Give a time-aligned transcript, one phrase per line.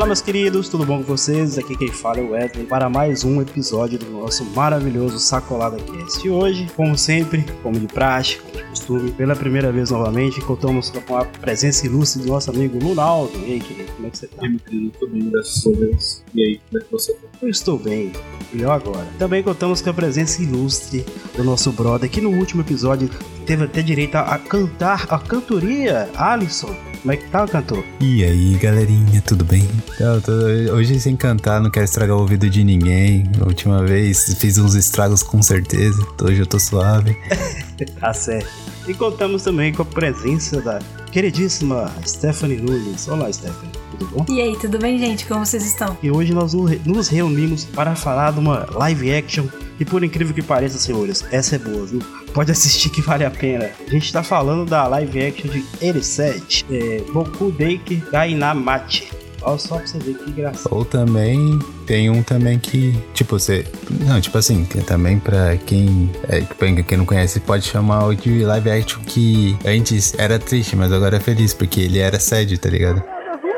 [0.00, 1.58] Olá, meus queridos, tudo bom com vocês?
[1.58, 6.26] Aqui quem fala é o Wesley para mais um episódio do nosso maravilhoso Sacolada Cast.
[6.26, 10.88] E hoje, como sempre, como de praxe, como de costume, pela primeira vez novamente, contamos
[10.88, 13.38] com a presença ilustre do nosso amigo Lunaldo.
[13.40, 14.36] E aí, querido, como é que você tá?
[14.40, 16.24] E aí, meu querido, tô bem, graças a Deus.
[16.34, 17.28] E aí, como é que você tá?
[17.42, 18.10] Eu estou bem,
[18.54, 19.06] melhor agora.
[19.18, 21.04] Também contamos com a presença ilustre
[21.36, 23.10] do nosso brother, que no último episódio
[23.46, 26.74] teve até direito a cantar a cantoria, Alisson.
[27.00, 27.82] Como é que tá, cantor?
[27.98, 29.66] E aí, galerinha, tudo bem?
[29.98, 30.32] Eu tô,
[30.74, 33.24] hoje sem cantar, não quero estragar o ouvido de ninguém.
[33.40, 36.06] A última vez fiz uns estragos com certeza.
[36.22, 37.16] Hoje eu tô suave.
[37.98, 38.50] tá certo.
[38.86, 40.78] E contamos também com a presença da
[41.10, 43.08] queridíssima Stephanie Nunes.
[43.08, 43.72] Olá, Stephanie.
[43.92, 44.26] Tudo bom?
[44.28, 45.24] E aí, tudo bem, gente?
[45.24, 45.96] Como vocês estão?
[46.02, 46.52] E hoje nós
[46.84, 49.46] nos reunimos para falar de uma live action
[49.78, 52.00] e por incrível que pareça, senhores, essa é boa, viu?
[52.32, 53.70] Pode assistir que vale a pena.
[53.86, 59.10] A gente tá falando da live action de Erised, é, Boku Deiki Gainamachi.
[59.42, 60.72] Olha só pra você ver que engraçado.
[60.72, 63.64] Ou também tem um também que, tipo, você.
[64.06, 66.42] Não, tipo assim, também pra quem, é,
[66.82, 71.16] quem não conhece, pode chamar o de live action que antes era triste, mas agora
[71.16, 73.02] é feliz, porque ele era sede, tá ligado?
[73.06, 73.52] Nada ruim,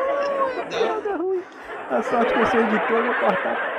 [0.71, 1.41] nada ruim.
[1.91, 3.72] A sorte que eu sou editor, eu vou cortar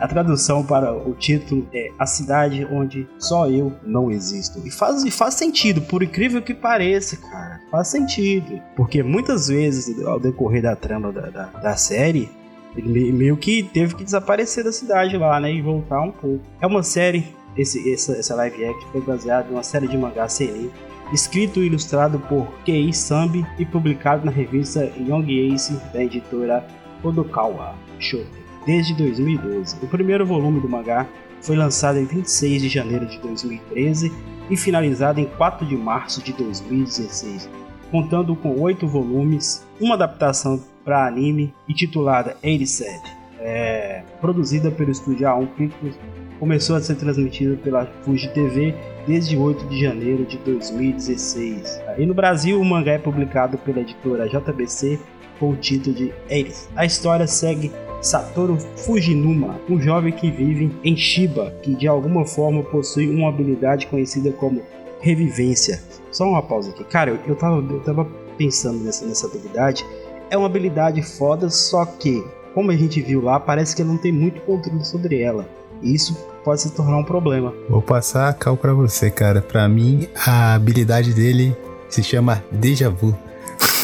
[0.00, 4.58] A tradução para o título é A Cidade Onde Só Eu Não Existo.
[4.64, 7.60] E faz, e faz sentido, por incrível que pareça, cara.
[7.70, 8.62] Faz sentido.
[8.74, 12.30] Porque muitas vezes, ao decorrer da trama da, da, da série,
[12.74, 15.52] ele meio que teve que desaparecer da cidade lá, né?
[15.52, 16.40] E voltar um pouco.
[16.62, 20.26] É uma série, esse, essa, essa live action foi baseada em uma série de mangá
[20.30, 20.70] seinen
[21.12, 26.64] escrito e ilustrado por Kei Sambi e publicado na revista Young Ace da editora
[27.02, 29.76] Kodokawa Shoten desde 2012.
[29.82, 31.06] O primeiro volume do mangá
[31.40, 34.12] foi lançado em 26 de janeiro de 2013
[34.50, 37.48] e finalizado em 4 de março de 2016,
[37.90, 43.20] contando com oito volumes, uma adaptação para anime intitulada 87.
[43.38, 45.98] É, produzida pelo estúdio A1 Pictures,
[46.38, 48.74] começou a ser transmitida pela Fuji TV
[49.06, 51.80] desde 8 de janeiro de 2016.
[51.98, 54.98] E no Brasil, o mangá é publicado pela editora JBC
[55.38, 56.68] com o título de Eris.
[56.76, 57.70] A história segue
[58.00, 63.86] Satoru Fujinuma, um jovem que vive em Shiba, que de alguma forma possui uma habilidade
[63.86, 64.62] conhecida como
[65.00, 65.80] revivência.
[66.10, 66.84] Só uma pausa aqui.
[66.84, 68.06] Cara, eu, eu, tava, eu tava
[68.38, 69.84] pensando nessa, nessa habilidade.
[70.30, 72.24] É uma habilidade foda, só que,
[72.54, 75.46] como a gente viu lá, parece que ele não tem muito controle sobre ela.
[75.82, 77.52] E isso pode se tornar um problema.
[77.68, 79.42] Vou passar a cal pra você, cara.
[79.42, 81.56] Pra mim, a habilidade dele
[81.88, 83.14] se chama Deja Vu.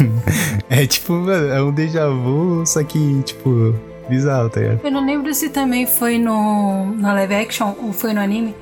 [0.71, 3.75] é tipo, é um déjà vu, só que, tipo,
[4.09, 4.81] bizarro, tá ligado?
[4.83, 8.55] Eu não lembro se também foi no na live action ou foi no anime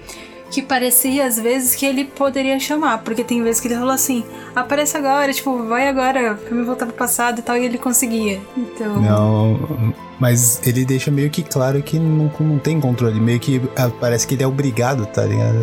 [0.55, 4.25] que parecia às vezes que ele poderia chamar, porque tem vezes que ele falou assim:
[4.55, 8.41] aparece agora, tipo, vai agora pra me voltar pro passado e tal, e ele conseguia.
[8.57, 9.01] Então.
[9.01, 13.91] Não, mas ele deixa meio que claro que não, não tem controle, meio que ah,
[14.01, 15.57] parece que ele é obrigado, tá ligado?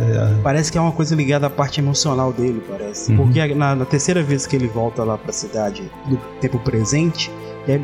[0.43, 3.11] Parece que é uma coisa ligada à parte emocional dele, parece.
[3.11, 3.17] Uhum.
[3.17, 7.31] Porque na, na terceira vez que ele volta lá pra cidade do tempo presente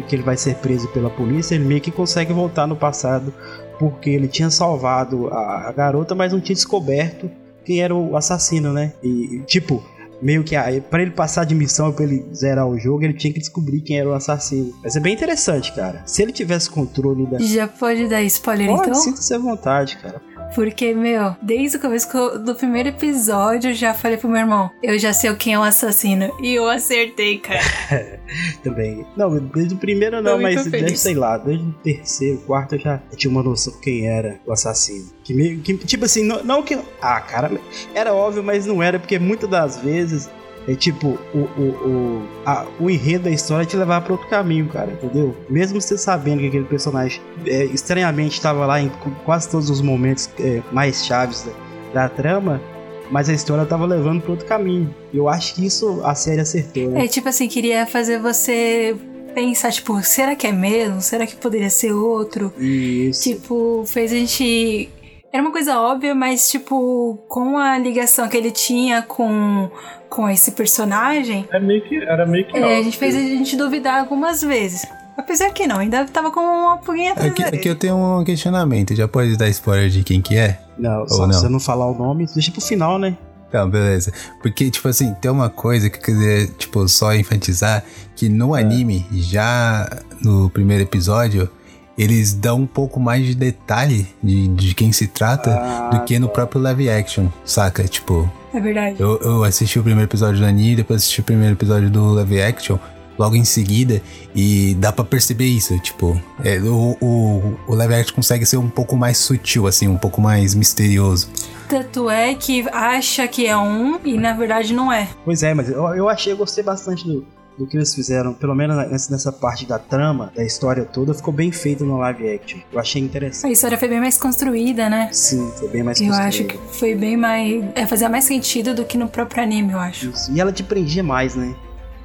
[0.07, 3.33] que ele vai ser preso pela polícia, ele meio que consegue voltar no passado
[3.79, 7.29] porque ele tinha salvado a, garota, mas não tinha descoberto
[7.63, 8.93] quem era o assassino, né?
[9.03, 9.83] E, tipo,
[10.21, 10.55] meio que
[10.89, 13.99] para ele passar de missão, para ele zerar o jogo, ele tinha que descobrir quem
[13.99, 14.73] era o assassino.
[14.83, 16.01] Mas é bem interessante, cara.
[16.05, 17.39] Se ele tivesse controle da.
[17.39, 18.95] Já pode dar spoiler pode, então?
[18.95, 20.21] Sinta-se à vontade, cara.
[20.53, 22.07] Porque, meu, desde o começo
[22.39, 25.63] do primeiro episódio, eu já falei pro meu irmão, eu já sei quem é o
[25.63, 26.31] assassino.
[26.41, 27.59] E eu acertei, cara.
[28.63, 29.05] Também.
[29.15, 33.01] Não, desde o primeiro não, mas desde, sei lá, desde o terceiro, quarto eu já
[33.15, 35.11] tinha uma noção quem era o assassino.
[35.23, 36.77] Que, meio, que tipo assim, não, não que.
[37.01, 37.51] Ah, cara,
[37.93, 40.29] era óbvio, mas não era, porque muitas das vezes
[40.67, 44.67] é tipo, o, o, o, a, o enredo da história te levar para outro caminho,
[44.67, 45.33] cara, entendeu?
[45.49, 48.91] Mesmo você sabendo que aquele personagem é, estranhamente estava lá em
[49.23, 51.47] quase todos os momentos é, mais chaves
[51.93, 52.61] da, da trama,
[53.09, 54.93] mas a história tava levando para outro caminho.
[55.13, 57.05] Eu acho que isso a série acertou, né?
[57.05, 58.93] É tipo assim, queria fazer você
[59.33, 60.99] pensar, tipo, será que é mesmo?
[60.99, 62.51] Será que poderia ser outro?
[62.57, 63.23] Isso.
[63.23, 64.89] Tipo, fez a gente
[65.37, 69.69] era uma coisa óbvia, mas, tipo, com a ligação que ele tinha com,
[70.09, 71.47] com esse personagem.
[71.51, 71.95] Era meio que.
[71.95, 74.83] Era meio que é, a gente fez a gente duvidar algumas vezes.
[75.15, 78.95] Apesar que não, ainda tava com uma pulguinha atrás aqui, aqui eu tenho um questionamento.
[78.95, 80.59] Já pode dar spoiler de quem que é?
[80.77, 81.33] Não, Ou só não?
[81.33, 83.15] se você não falar o nome, deixa pro final, né?
[83.47, 84.11] Então, beleza.
[84.41, 87.83] Porque, tipo assim, tem uma coisa que eu queria, tipo, só enfatizar,
[88.15, 88.61] que no é.
[88.61, 89.87] anime, já
[90.21, 91.49] no primeiro episódio,
[91.97, 96.19] eles dão um pouco mais de detalhe de, de quem se trata Ah, do que
[96.19, 96.33] no tá.
[96.33, 97.83] próprio live action, saca?
[97.87, 98.95] Tipo, É verdade.
[98.99, 102.41] eu, eu assisti o primeiro episódio do anime, depois assisti o primeiro episódio do live
[102.41, 102.77] action,
[103.17, 103.99] logo em seguida,
[104.35, 108.69] e dá pra perceber isso, tipo, é, o, o, o live action consegue ser um
[108.69, 111.27] pouco mais sutil, assim, um pouco mais misterioso.
[111.67, 115.09] Tanto é que acha que é um e na verdade não é.
[115.25, 117.25] Pois é, mas eu, eu achei, eu gostei bastante do,
[117.57, 118.75] do que eles fizeram, pelo menos
[119.09, 122.59] nessa, parte da trama, da história toda, ficou bem feito no live action.
[122.71, 123.49] Eu achei interessante.
[123.49, 125.09] A história foi bem mais construída, né?
[125.11, 126.27] Sim, foi bem mais Eu construído.
[126.27, 127.63] acho que foi bem mais.
[127.75, 130.09] É, fazia mais sentido do que no próprio anime, eu acho.
[130.09, 130.31] Isso.
[130.31, 131.55] E ela te prendia mais, né?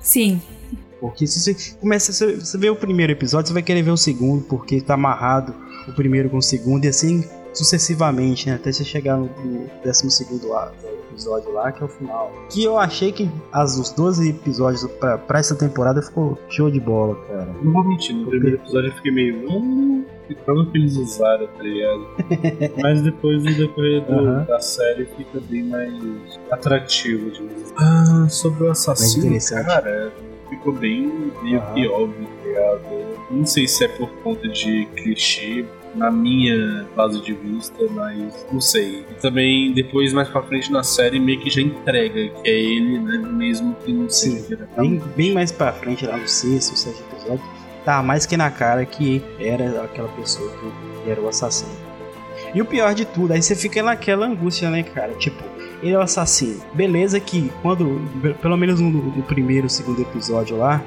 [0.01, 0.41] Sim.
[1.01, 3.97] Porque se você começa, se você vê o primeiro episódio, você vai querer ver o
[3.97, 5.55] segundo, porque tá amarrado
[5.89, 8.55] o primeiro com o segundo, e assim sucessivamente, né?
[8.57, 10.73] Até você chegar no, no 12 segundo a-
[11.11, 12.33] episódio lá, que é o final.
[12.49, 16.81] Que eu achei que as, os 12 episódios pra, pra essa temporada ficou show de
[16.81, 17.49] bola, cara.
[17.63, 19.47] Não vou mentir, no primeiro episódio eu fiquei meio.
[19.51, 20.05] Hum,
[20.47, 22.07] forma que eles usaram, tá ligado?
[22.83, 24.45] Mas depois, no decorrer do- Aham.
[24.49, 25.93] da série, fica bem mais
[26.51, 27.75] atrativo, digamos assim.
[27.77, 30.11] Ah, sobre o assassino, cara,
[30.49, 31.75] ficou bem meio Aham.
[31.75, 33.03] que óbvio, tá ligado?
[33.31, 38.61] Não sei se é por conta de clichê, na minha base de vista, mas não
[38.61, 39.05] sei.
[39.11, 42.99] E também, depois, mais pra frente na série, meio que já entrega que é ele,
[42.99, 43.19] né?
[43.19, 44.69] Mesmo que não Sim, seja.
[44.77, 47.43] Bem, bem mais pra frente, lá no sexto, sétimo episódio,
[47.85, 50.51] tá mais que na cara que era aquela pessoa
[51.05, 51.71] que era o assassino.
[52.55, 55.13] E o pior de tudo, aí você fica naquela angústia, né, cara?
[55.15, 55.43] Tipo,
[55.83, 56.61] ele é o assassino.
[56.75, 60.83] Beleza que quando, pe- pelo menos no, no primeiro, segundo episódio lá,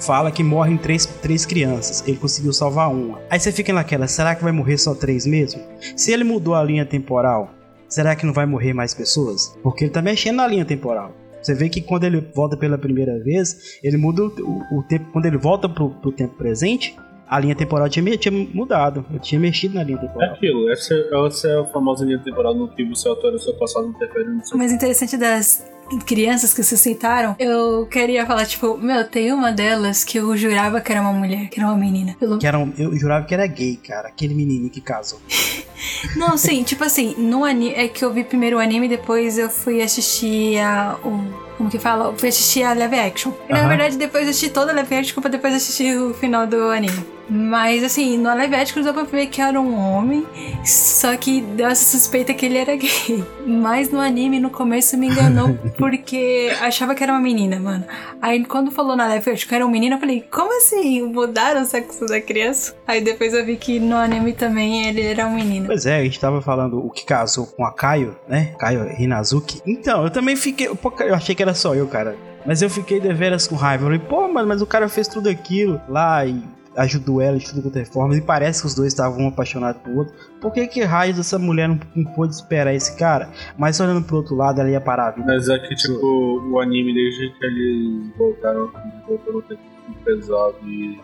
[0.00, 2.02] fala que morrem três, três crianças.
[2.06, 3.20] Ele conseguiu salvar uma.
[3.30, 5.60] Aí você fica naquela, será que vai morrer só três mesmo?
[5.96, 7.50] Se ele mudou a linha temporal,
[7.88, 9.56] será que não vai morrer mais pessoas?
[9.62, 11.14] Porque ele tá mexendo na linha temporal.
[11.42, 15.06] Você vê que quando ele volta pela primeira vez, ele muda o, o- tempo.
[15.12, 16.94] Quando ele volta pro, pro tempo presente,
[17.30, 19.06] a linha temporal tinha, tinha mudado.
[19.08, 20.32] Ele tinha mexido na linha É temporal.
[20.34, 20.94] aquilo, essa,
[21.26, 24.44] essa é a famosa linha temporal no que você altera o seu passado interfere no
[24.44, 25.64] seu mais interessante das
[26.06, 30.80] crianças que se citaram, eu queria falar, tipo, meu, tem uma delas que eu jurava
[30.80, 32.14] que era uma mulher, que era uma menina.
[32.18, 32.38] Pelo...
[32.38, 34.06] Que era um- eu jurava que era gay, cara.
[34.08, 35.18] Aquele menininho que casou.
[36.16, 37.74] Não, sim, tipo assim, no anime.
[37.74, 40.96] É que eu vi primeiro o anime, depois eu fui assistir a.
[41.04, 42.06] O, como que fala?
[42.06, 43.32] Eu fui assistir a live action.
[43.48, 46.46] E na verdade, depois eu assisti toda a live action pra depois assistir o final
[46.46, 47.04] do anime.
[47.30, 50.26] Mas assim, no action deu pra ver que era um homem,
[50.64, 53.24] só que deu essa suspeita que ele era gay.
[53.46, 57.84] Mas no anime, no começo, me enganou porque achava que era uma menina, mano.
[58.20, 61.02] Aí quando falou na action que era um menino, eu falei, como assim?
[61.02, 62.74] Mudaram o sexo da criança?
[62.86, 65.66] Aí depois eu vi que no anime também ele era um menino.
[65.66, 68.54] Pois é, a gente tava falando o que casou com a Caio, né?
[68.58, 69.62] Caio Hinazuki.
[69.64, 70.68] Então, eu também fiquei.
[70.68, 72.16] Eu achei que era só eu, cara.
[72.44, 73.84] Mas eu fiquei deveras com raiva.
[73.84, 76.42] Eu falei, pô, mano, mas o cara fez tudo aquilo lá e
[76.80, 78.16] ajudou ela de tudo quanto é forma.
[78.16, 80.14] E parece que os dois estavam um apaixonado pelo outro.
[80.40, 83.30] Por que que raios essa mulher não, não pôde esperar esse cara?
[83.58, 85.26] Mas olhando pro outro lado, ela ia parar a vida.
[85.26, 86.06] Mas é que, tipo,
[86.50, 88.70] o anime, desde que eles voltaram,
[89.06, 89.60] voltaram no tempo
[90.04, 90.98] pesado e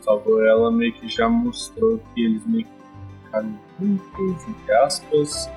[0.00, 2.70] salvou ela, meio que já mostrou que eles meio que
[3.24, 5.50] ficaram juntos, entre aspas.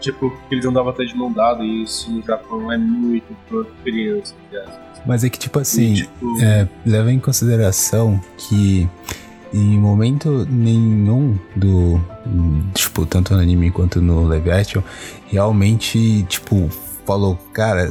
[0.00, 3.64] Tipo, que eles andavam até de mão dada e isso no Japão é muito pra
[3.82, 4.85] criança, entre aspas.
[5.06, 8.88] Mas é que, tipo assim, tipo, É, leva em consideração que
[9.52, 12.00] em momento nenhum do.
[12.74, 14.82] Tipo, tanto no anime quanto no live action,
[15.28, 16.68] realmente, tipo,
[17.06, 17.88] falou, cara,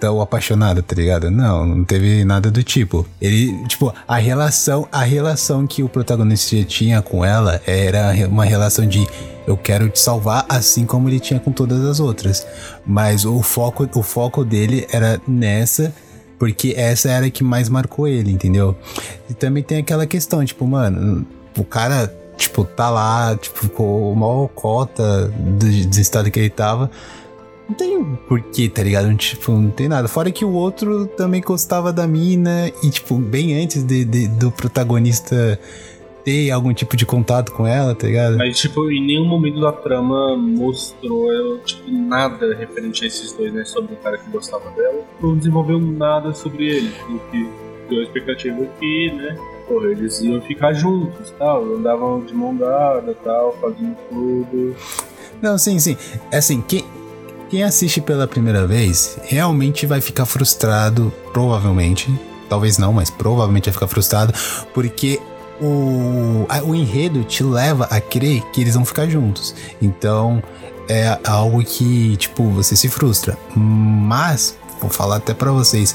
[0.00, 1.30] tão apaixonado, tá ligado?
[1.30, 3.06] Não, não teve nada do tipo.
[3.20, 8.86] Ele, tipo, a relação, a relação que o protagonista tinha com ela era uma relação
[8.86, 9.06] de
[9.46, 12.46] eu quero te salvar, assim como ele tinha com todas as outras.
[12.86, 15.92] Mas o foco, o foco dele era nessa
[16.40, 18.74] porque essa era a que mais marcou ele, entendeu?
[19.28, 21.24] E também tem aquela questão, tipo, mano,
[21.56, 26.90] o cara, tipo, tá lá, tipo, ficou mal cota do, do estado que ele tava.
[27.68, 29.14] Não tem porquê, tá ligado?
[29.14, 30.08] Tipo, não tem nada.
[30.08, 34.50] Fora que o outro também gostava da mina e, tipo, bem antes de, de- do
[34.50, 35.60] protagonista
[36.24, 38.36] ter algum tipo de contato com ela, tá ligado?
[38.36, 43.64] Mas, tipo, em nenhum momento da trama mostrou, tipo, nada referente a esses dois, né?
[43.64, 45.04] Sobre o cara que gostava dela.
[45.20, 46.92] Não desenvolveu nada sobre ele.
[47.08, 47.48] O que
[47.88, 49.36] deu a expectativa que, né?
[49.66, 51.64] Pô, eles iam ficar juntos, tal.
[51.74, 54.76] Andavam de mão dada, tal, fazendo tudo.
[55.40, 55.96] Não, sim, sim.
[56.30, 56.84] É assim, quem,
[57.48, 62.08] quem assiste pela primeira vez realmente vai ficar frustrado, provavelmente.
[62.48, 64.32] Talvez não, mas provavelmente vai ficar frustrado,
[64.74, 65.20] porque
[65.60, 69.54] o, o enredo te leva a crer que eles vão ficar juntos.
[69.80, 70.42] Então
[70.88, 73.36] é algo que, tipo, você se frustra.
[73.54, 75.94] Mas, vou falar até pra vocês,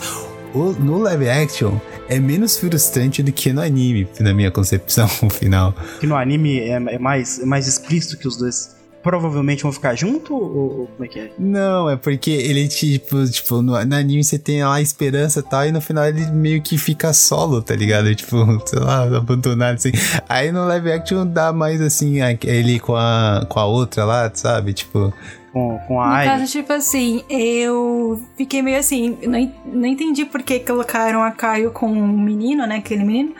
[0.53, 5.73] o- no live action, é menos frustrante do que no anime, na minha concepção final.
[5.99, 8.75] Que no anime é, é mais, é mais explícito que os dois
[9.05, 11.31] provavelmente vão ficar junto ou, ou como é que é?
[11.37, 15.43] Não, é porque ele, tipo, tipo no, no anime você tem lá a esperança e
[15.43, 18.15] tal, e no final ele meio que fica solo, tá ligado?
[18.15, 18.35] Tipo,
[18.65, 19.91] sei lá, abandonado assim.
[20.27, 24.73] Aí no live action dá mais assim, ele com a, com a outra lá, sabe?
[24.73, 25.13] Tipo.
[25.53, 30.41] Com, com a No caso, tipo assim, eu fiquei meio assim, não, não entendi por
[30.41, 32.77] que colocaram a Caio com um menino, né?
[32.77, 33.35] Aquele menino.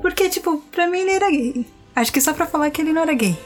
[0.00, 1.66] Porque, tipo, pra mim ele era gay.
[1.94, 3.36] Acho que só pra falar que ele não era gay.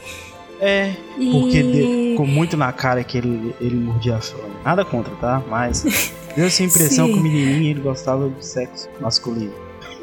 [0.61, 1.31] É, E...
[1.31, 4.45] porque de- ficou muito na cara que ele, ele mordia a flor.
[4.63, 5.41] Nada contra, tá?
[5.49, 5.83] Mas
[6.35, 9.53] deu essa impressão que o menininho ele gostava de sexo masculino.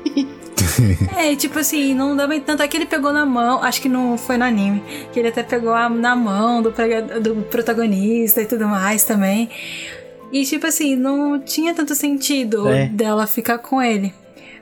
[1.16, 2.62] É, tipo assim, não dá bem tanto.
[2.62, 5.42] É que ele pegou na mão, acho que não foi no anime, que ele até
[5.42, 6.70] pegou a- na mão do,
[7.20, 9.48] do protagonista e tudo mais também.
[10.32, 12.86] E tipo assim, não tinha tanto sentido É.
[12.86, 14.12] dela ficar com ele.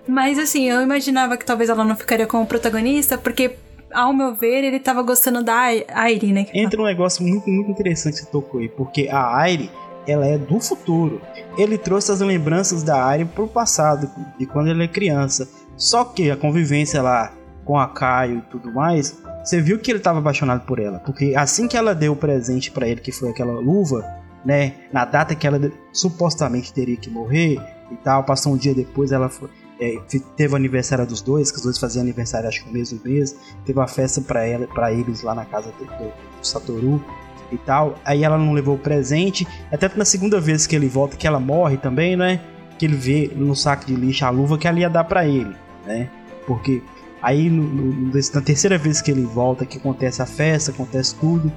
[0.07, 3.51] Mas assim, eu imaginava que talvez ela não ficaria com o protagonista, porque,
[3.93, 6.47] ao meu ver, ele tava gostando da Ai- Airi, né?
[6.53, 9.71] Entra um negócio muito, muito interessante que tocou aí, porque a Aire,
[10.07, 11.21] ela é do futuro.
[11.59, 15.49] Ele trouxe as lembranças da Aire pro passado, de quando ele é criança.
[15.77, 17.33] Só que a convivência lá
[17.65, 20.99] com a Caio e tudo mais, você viu que ele tava apaixonado por ela.
[21.01, 24.05] Porque assim que ela deu o presente pra ele, que foi aquela luva,
[24.45, 24.75] né?
[24.93, 25.61] Na data que ela
[25.93, 27.59] supostamente teria que morrer
[27.91, 29.51] e tal, passou um dia depois, ela foi.
[29.79, 29.99] É,
[30.37, 33.37] teve o aniversário dos dois, que os dois faziam aniversário acho que no mesmo mês.
[33.65, 37.03] Teve uma festa para eles lá na casa do, do, Satoru
[37.53, 37.99] e tal.
[38.05, 39.47] Aí ela não levou o presente.
[39.71, 42.41] Até na segunda vez que ele volta, que ela morre também, né?
[42.79, 45.55] Que ele vê no saco de lixo a luva que ela ia dar pra ele,
[45.87, 46.09] né?
[46.47, 46.83] Porque
[47.23, 51.53] aí no- no- na terceira vez que ele volta, que acontece a festa, acontece tudo,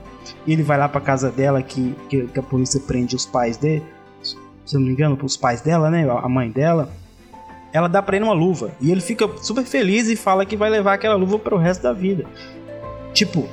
[0.48, 3.56] e ele vai lá pra casa dela que, que, que a polícia prende os pais
[3.58, 3.84] dele,
[4.22, 6.08] se eu não me engano, os pais dela, né?
[6.10, 6.90] A mãe dela.
[7.72, 10.70] Ela dá pra ele uma luva e ele fica super feliz e fala que vai
[10.70, 12.26] levar aquela luva pro resto da vida.
[13.14, 13.48] Tipo,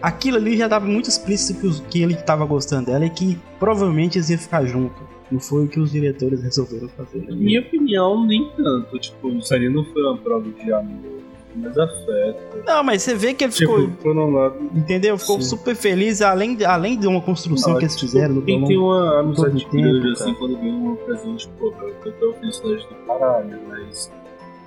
[0.00, 4.28] aquilo ali já tava muito explícito que, ele tava gostando dela e que provavelmente eles
[4.28, 5.00] iam ficar junto.
[5.30, 7.24] Não foi o que os diretores resolveram fazer.
[7.26, 8.98] Na minha opinião, nem tanto.
[8.98, 11.21] Tipo, isso ali não foi uma prova de amor,
[11.56, 12.62] mas afeto.
[12.66, 14.52] Não, mas você vê que ele Tipo, ficou.
[14.74, 15.18] Entendeu?
[15.18, 15.48] Ficou Sim.
[15.50, 18.64] super feliz, além de, além de uma construção Ah, que eles tipo, fizeram no Quem
[18.64, 21.72] tem uma amizade grande assim, quando ganha um presente, pô,
[22.04, 24.10] eu tenho felicidade do caralho, mas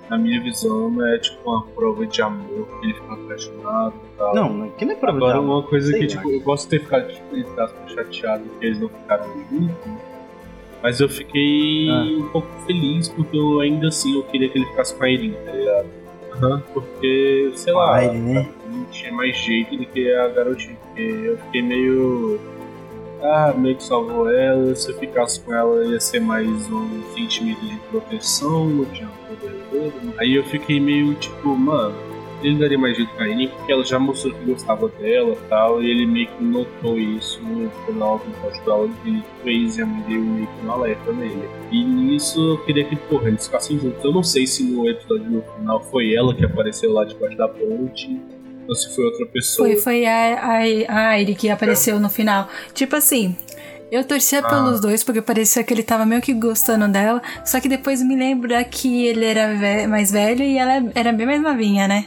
[0.09, 4.35] na minha visão é tipo uma prova de amor que ele fica apaixonado e tal.
[4.35, 5.29] Não, que não é problema.
[5.31, 6.21] Agora, uma coisa Sei que, lá.
[6.21, 9.75] tipo, eu gosto de ter ficado, tipo, entre aspas, chateado que eles não ficaram juntos,
[10.83, 12.03] mas eu fiquei Ah.
[12.19, 15.33] um pouco feliz porque eu ainda assim eu queria que ele ficasse com a Irene,
[15.43, 15.87] tá ligado?
[16.73, 18.49] Porque, sei lá, Irene, né?
[18.67, 22.39] não tinha mais jeito do que a garotinha, porque eu fiquei meio.
[23.21, 27.65] Ah, meio que salvou ela, se eu ficasse com ela ia ser mais um sentimento
[27.65, 29.93] de proteção, de amor.
[30.19, 31.95] Aí eu fiquei meio tipo, mano,
[32.45, 35.49] ele daria mais jeito com a Irene porque ela já mostrou que gostava dela e
[35.49, 39.85] tal, e ele meio que notou isso no final do dela, ele fez e a
[39.85, 41.49] mãe dele meio que um alerta nele.
[41.71, 44.03] E nisso eu queria que, porra, eles ficassem juntos.
[44.03, 47.47] Eu não sei se no episódio no final foi ela que apareceu lá debaixo da
[47.47, 48.19] ponte,
[48.67, 49.67] ou se foi outra pessoa.
[49.67, 50.61] Foi, foi a,
[51.13, 52.47] a, que apareceu no final.
[52.73, 53.35] Tipo assim,
[53.91, 54.49] eu torcia Ah.
[54.49, 57.21] pelos dois porque parecia que ele tava meio que gostando dela.
[57.45, 61.25] Só que depois me lembra que ele era ve- mais velho e ela era bem
[61.25, 62.05] mais novinha, né?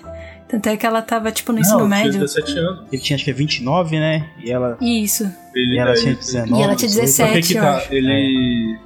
[0.49, 2.11] Tanto é que ela tava, tipo, no ensino não, médio.
[2.13, 2.81] Tinha 17 anos.
[2.91, 4.31] Ele tinha acho que é 29, né?
[4.43, 5.31] E ela, Isso.
[5.55, 6.61] Ele, e ela ele- tinha 19.
[6.61, 7.09] E ela tinha 18.
[7.11, 8.79] Só que 17, que tá, ele.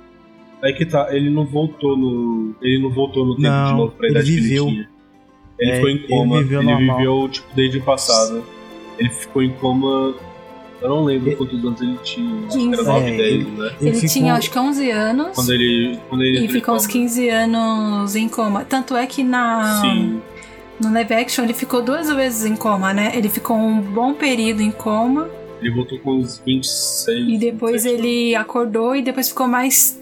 [0.62, 2.54] Aí que tá, ele não voltou no.
[2.61, 4.64] Ele não voltou no tempo Não, de novo pra ele idade viveu.
[4.66, 4.88] que ele tinha.
[5.59, 6.35] Ele É, ficou em ele coma.
[6.37, 7.28] Ele viveu viveu, normal.
[7.28, 8.45] tipo, desde o passado.
[8.99, 10.14] Ele ficou em coma.
[10.81, 12.35] Eu não lembro Ele- quantos anos ele tinha.
[12.47, 12.75] Acho que 15.
[12.75, 13.71] era 9, É, 10, ele- né?
[13.81, 15.35] Ele, ficou- tinha, acho que 11 anos.
[15.37, 15.99] Quando ele.
[16.09, 16.92] Quando ele E ficou uns coma.
[16.92, 18.64] 15 anos em coma.
[18.64, 19.81] Tanto é que na.
[19.81, 20.21] Sim.
[20.82, 23.12] No live action ele ficou duas vezes em coma, né?
[23.14, 25.30] Ele ficou um bom período em coma.
[25.60, 27.28] Ele voltou com uns 26.
[27.28, 27.94] E depois 27.
[27.94, 29.96] ele acordou e depois ficou mais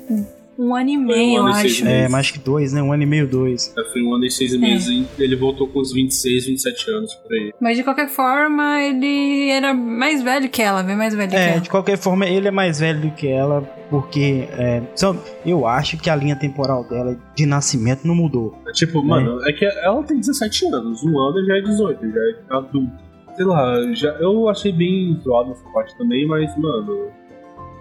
[0.60, 1.86] um ano e um meio, eu ano e seis acho.
[1.88, 2.82] É, mais que dois, né?
[2.82, 3.72] Um ano e meio, dois.
[3.76, 4.88] É, Foi um ano e seis meses.
[4.88, 7.52] e Ele voltou com uns 26, 27 anos por aí.
[7.60, 11.50] Mas de qualquer forma, ele era mais velho que ela, bem mais velho que É,
[11.52, 11.60] ela.
[11.60, 15.96] de qualquer forma, ele é mais velho do que ela, porque é, só- eu acho
[15.96, 18.54] que a linha temporal dela de nascimento não mudou.
[18.68, 22.20] É Tipo, mano, é que ela tem 17 anos, um ano já é 18, já
[22.20, 23.10] é adulto.
[23.36, 27.08] Sei lá, já, eu achei bem zoado essa parte também, mas, mano,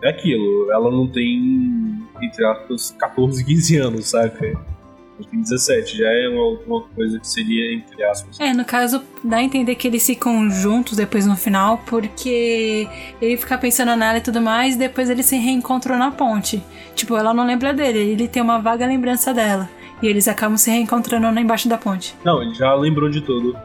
[0.01, 4.45] é aquilo, ela não tem, entre aspas, 14, 15 anos, saca?
[4.45, 8.39] Ela tem 17, já é uma, uma coisa que seria, entre aspas.
[8.39, 12.87] É, no caso, dá a entender que eles ficam juntos depois no final, porque
[13.21, 16.63] ele fica pensando nela e tudo mais, e depois ele se reencontrou na ponte.
[16.95, 19.69] Tipo, ela não lembra dele, ele tem uma vaga lembrança dela.
[20.01, 22.15] E eles acabam se reencontrando lá embaixo da ponte.
[22.23, 23.57] Não, ele já lembrou de tudo.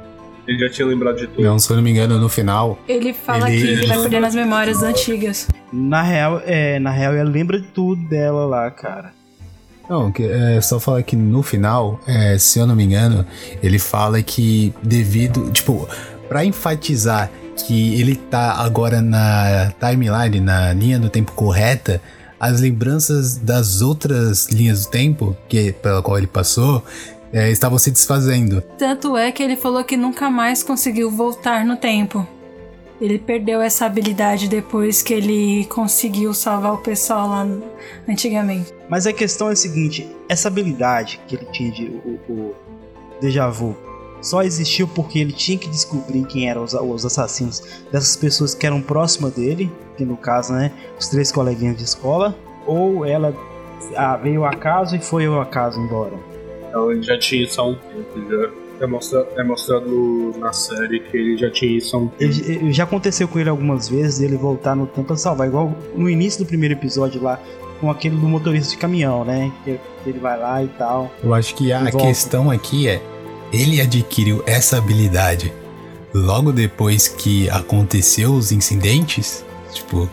[0.46, 1.42] Ele já tinha lembrado de tudo.
[1.42, 2.78] Não, se eu não me engano, no final.
[2.86, 5.48] Ele fala Ele- que ele vai perdendo as memórias antigas.
[5.72, 9.12] Na real, é, na real, ela lembra de tudo dela lá, cara.
[9.88, 13.26] Não, é, só falar que no final, é, se eu não me engano,
[13.62, 15.50] ele fala que devido.
[15.50, 15.88] Tipo,
[16.28, 17.30] pra enfatizar
[17.66, 22.00] que ele tá agora na timeline, na linha do tempo correta,
[22.40, 26.84] as lembranças das outras linhas do tempo, que pela qual ele passou,
[27.34, 28.62] é, estavam se desfazendo.
[28.78, 32.24] Tanto é que ele falou que nunca mais conseguiu voltar no tempo.
[33.00, 37.46] Ele perdeu essa habilidade depois que ele conseguiu salvar o pessoal lá
[38.08, 38.72] antigamente.
[38.88, 42.54] Mas a questão é a seguinte: essa habilidade que ele tinha de o, o
[43.20, 43.76] déjà vu
[44.22, 48.64] só existiu porque ele tinha que descobrir quem eram os, os assassinos dessas pessoas que
[48.64, 53.34] eram próximas dele, que no caso, né, os três coleguinhas de escola, ou ela
[53.96, 56.14] ah, veio acaso e foi ao acaso embora.
[56.74, 58.28] Então ele já tinha isso há um tempo.
[58.80, 62.22] Já é, mostra- é mostrado na série que ele já tinha isso há um tempo.
[62.34, 65.72] Ele- ele- já aconteceu com ele algumas vezes ele voltar no tempo pra salvar, igual
[65.94, 67.38] no início do primeiro episódio lá,
[67.80, 69.52] com aquele do motorista de caminhão, né?
[69.64, 71.12] Que ele vai lá e tal.
[71.22, 73.00] Eu acho que a questão aqui é:
[73.52, 75.52] ele adquiriu essa habilidade
[76.12, 80.08] logo depois que aconteceu os incidentes, tipo,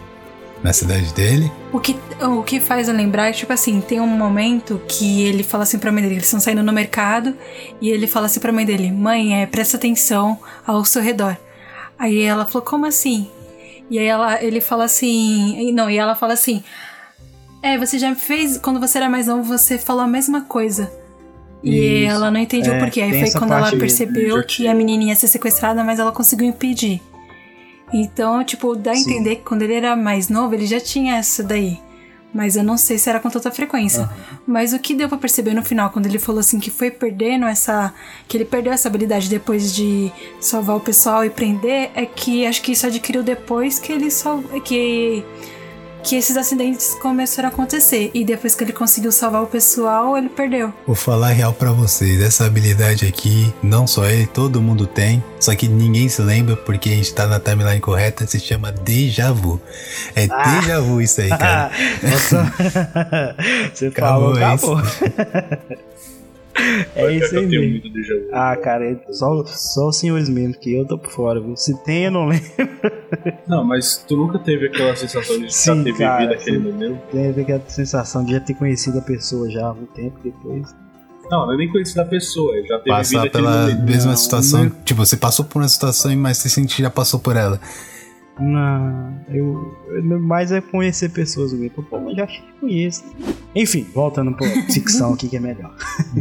[0.63, 1.51] na cidade dele.
[1.73, 5.41] O que, o que faz eu lembrar é, tipo assim, tem um momento que ele
[5.41, 7.33] fala assim pra mãe dele, eles estão saindo no mercado,
[7.79, 10.37] e ele fala assim pra mãe dele, mãe, é, presta atenção
[10.67, 11.37] ao seu redor.
[11.97, 13.29] Aí ela falou, como assim?
[13.89, 16.61] E aí ela, ele fala assim, não, e ela fala assim,
[17.61, 20.91] é, você já fez, quando você era mais novo, você falou a mesma coisa.
[21.63, 22.11] E Isso.
[22.11, 23.01] ela não entendeu É, por quê.
[23.01, 27.01] Aí foi quando ela percebeu que a menininha ia ser sequestrada, mas ela conseguiu impedir.
[27.93, 29.01] Então, tipo, dá a Sim.
[29.01, 31.79] entender que quando ele era mais novo, ele já tinha essa daí.
[32.33, 34.09] Mas eu não sei se era com tanta frequência.
[34.47, 37.45] Mas o que deu pra perceber no final, quando ele falou assim que foi perdendo
[37.45, 37.93] essa.
[38.27, 42.61] que ele perdeu essa habilidade depois de salvar o pessoal e prender, é que acho
[42.61, 44.41] que isso adquiriu depois que ele sal...
[44.63, 45.23] que.
[46.03, 48.09] Que esses acidentes começaram a acontecer.
[48.13, 50.73] E depois que ele conseguiu salvar o pessoal, ele perdeu.
[50.85, 55.53] Vou falar real pra vocês, essa habilidade aqui, não só ele, todo mundo tem, só
[55.55, 59.59] que ninguém se lembra porque a gente tá na timeline correta, se chama déjà vu.
[60.15, 60.59] É Ah.
[60.59, 61.71] déjà vu isso aí, cara.
[62.01, 62.53] Nossa.
[63.73, 64.81] Você Acabou, falou, acabou.
[66.95, 68.27] é Pior isso aí tenho mesmo.
[68.31, 71.55] Ah, cara, só, só os senhores mesmo, que eu tô por fora, viu?
[71.55, 72.45] Se tem, eu não lembro.
[73.47, 76.63] Não, mas tu nunca teve aquela sensação de Sim, já ter cara, vivido aquele sim.
[76.71, 77.01] momento?
[77.11, 80.75] Teve aquela sensação de já ter conhecido a pessoa já há algum tempo depois.
[81.29, 83.83] Não, eu nem conheci a pessoa, eu já vivido Passar aquele pela momento.
[83.83, 84.71] mesma Não, situação, né?
[84.83, 87.59] tipo, você passou por uma situação, mas você sente que já passou por ela.
[88.39, 91.83] Não, eu, eu mais é conhecer pessoas mesmo.
[91.83, 93.03] Pô, mas já acho que conheço.
[93.55, 95.73] Enfim, voltando pra ficção aqui que é melhor.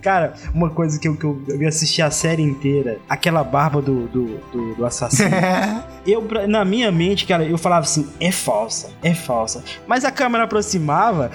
[0.00, 4.06] Cara, uma coisa que eu, que eu, eu assisti a série inteira, aquela barba do,
[4.06, 5.30] do, do, do assassino.
[6.06, 9.64] eu, na minha mente, cara, eu falava assim, é falsa, é falsa.
[9.86, 11.30] Mas a câmera aproximava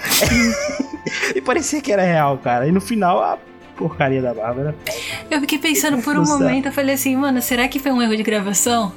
[1.36, 2.68] e parecia que era real, cara.
[2.68, 3.38] E no final, a
[3.80, 4.76] porcaria da barba era
[5.32, 8.16] Eu fiquei pensando por um momento, eu falei assim, mano, será que foi um erro
[8.16, 8.92] de gravação?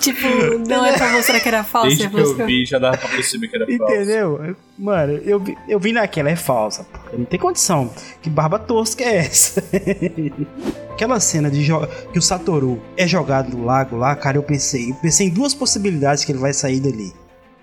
[0.00, 0.26] Tipo,
[0.68, 3.08] não é pra mostrar que era falso, Desde é que eu vi, já dava pra
[3.08, 3.94] perceber que era falso.
[3.94, 4.56] Entendeu?
[4.78, 6.86] Mano, eu, vi- eu vi naquela, é falsa.
[7.12, 7.90] Não tem condição.
[8.22, 9.62] Que barba tosca é essa?
[10.92, 11.66] Aquela cena de
[12.12, 14.90] que o Satoru é jogado no lago lá, cara, eu pensei.
[14.90, 17.12] Eu pensei em duas possibilidades que ele vai sair dali.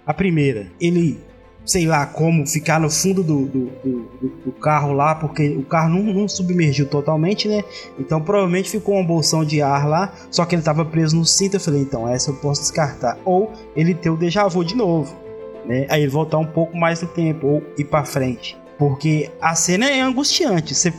[0.05, 1.19] A primeira, ele,
[1.65, 4.09] sei lá como, ficar no fundo do, do, do-
[4.45, 7.63] do- carro lá, porque o carro não, não submergiu totalmente, né?
[7.99, 11.55] Então provavelmente ficou uma bolsão de ar lá, só que ele tava preso no cinto.
[11.55, 13.17] Eu falei, então essa eu posso descartar.
[13.25, 15.15] Ou ele ter o déjà vu de novo
[15.65, 15.85] né?
[15.89, 18.57] Aí voltar um pouco mais no tempo ou ir pra frente.
[18.79, 20.73] Porque a cena é angustiante.
[20.73, 20.91] Você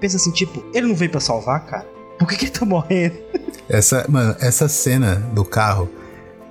[0.00, 1.86] pensa assim, tipo, ele não veio pra salvar, cara?
[2.18, 3.16] Por que, que ele tá morrendo?
[3.68, 5.88] Essa, mano, essa cena do carro,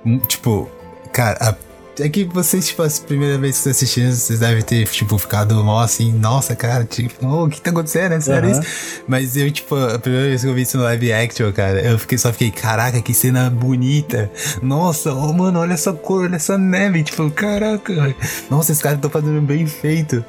[0.06, 0.68] hum, tipo,
[1.12, 1.56] cara, a-
[2.00, 5.54] é que vocês, tipo, a primeira vez que vocês assistiram, vocês devem ter, tipo, ficado
[5.62, 8.12] mal assim, nossa, cara, tipo, oh, o que tá acontecendo?
[8.12, 8.60] É sério Aham.
[8.60, 9.02] isso?
[9.06, 11.98] Mas eu, tipo, a primeira vez que eu vi isso no live action, cara, eu
[11.98, 14.30] fiquei, só fiquei, caraca, que cena bonita.
[14.62, 17.02] Nossa, oh, mano, olha essa cor, olha essa neve.
[17.02, 18.14] Tipo, caraca,
[18.50, 20.24] nossa, esses caras estão fazendo bem feito.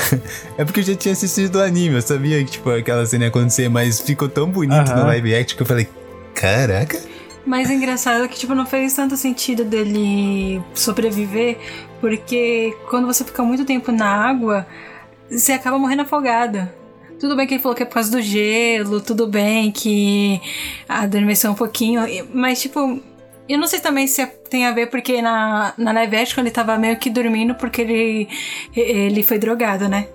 [0.58, 3.28] é porque eu já tinha assistido o anime, eu sabia que, tipo, aquela cena ia
[3.28, 5.00] acontecer, mas ficou tão bonito Aham.
[5.00, 5.88] no live action que eu falei,
[6.34, 7.15] caraca.
[7.46, 11.56] Mas o engraçado é que, tipo, não fez tanto sentido dele sobreviver,
[12.00, 14.66] porque quando você fica muito tempo na água,
[15.30, 16.68] você acaba morrendo afogado.
[17.20, 20.40] Tudo bem que ele falou que é por causa do gelo, tudo bem que
[20.88, 22.02] adormeceu um pouquinho,
[22.34, 23.00] mas, tipo,
[23.48, 25.92] eu não sei também se é- tem a ver porque na, na
[26.42, 28.28] ele tava meio que dormindo porque ele,
[28.74, 30.08] ele foi drogado, né?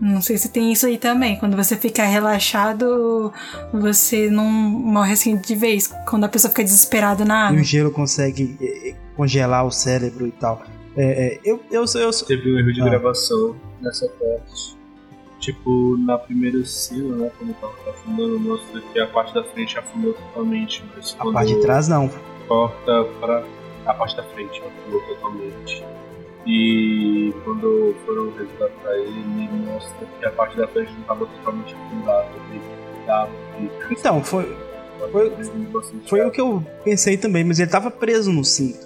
[0.00, 1.36] Não sei se tem isso aí também.
[1.36, 3.32] Quando você fica relaxado,
[3.72, 5.88] você não morre assim de vez.
[6.08, 7.60] Quando a pessoa fica desesperada na E água.
[7.60, 10.62] o gelo consegue eh, eh, congelar o cérebro e tal.
[10.96, 11.02] É,
[11.34, 12.84] é, eu, eu, eu, eu, Teve um erro de Ah.
[12.84, 14.76] gravação nessa parte.
[15.40, 20.12] Tipo, na primeira cena, né, quando tava afundando, mostra que a parte da frente afundou
[20.12, 20.84] totalmente.
[20.96, 22.10] Mas a parte de trás não.
[22.48, 23.44] corta pra
[23.86, 25.84] a parte da frente, afundou totalmente.
[26.48, 32.28] E quando foram resgatar ele, mostra que a parte da frente não tava totalmente afundada.
[32.50, 32.62] Ele
[33.06, 33.30] tava
[33.90, 34.56] Então, foi,
[35.12, 35.32] foi-
[36.06, 38.78] foi o que eu pensei também, mas ele tava preso no cinto.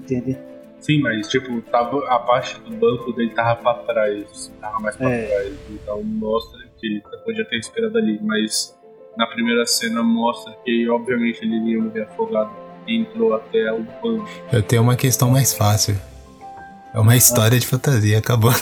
[0.00, 0.36] Entendeu?
[0.80, 5.10] Sim, mas tipo, tava, a parte do banco dele tava pra trás, tava mais pra
[5.10, 5.26] É.
[5.28, 5.54] trás.
[5.70, 8.76] Então mostra que ele podia ter esperado ali, mas
[9.16, 12.50] na primeira cena mostra que obviamente ele iria morrer afogado
[12.86, 14.28] e entrou até o banco.
[14.52, 15.96] Eu tenho uma questão mais fácil.
[16.94, 18.54] É uma história de fantasia, acabou.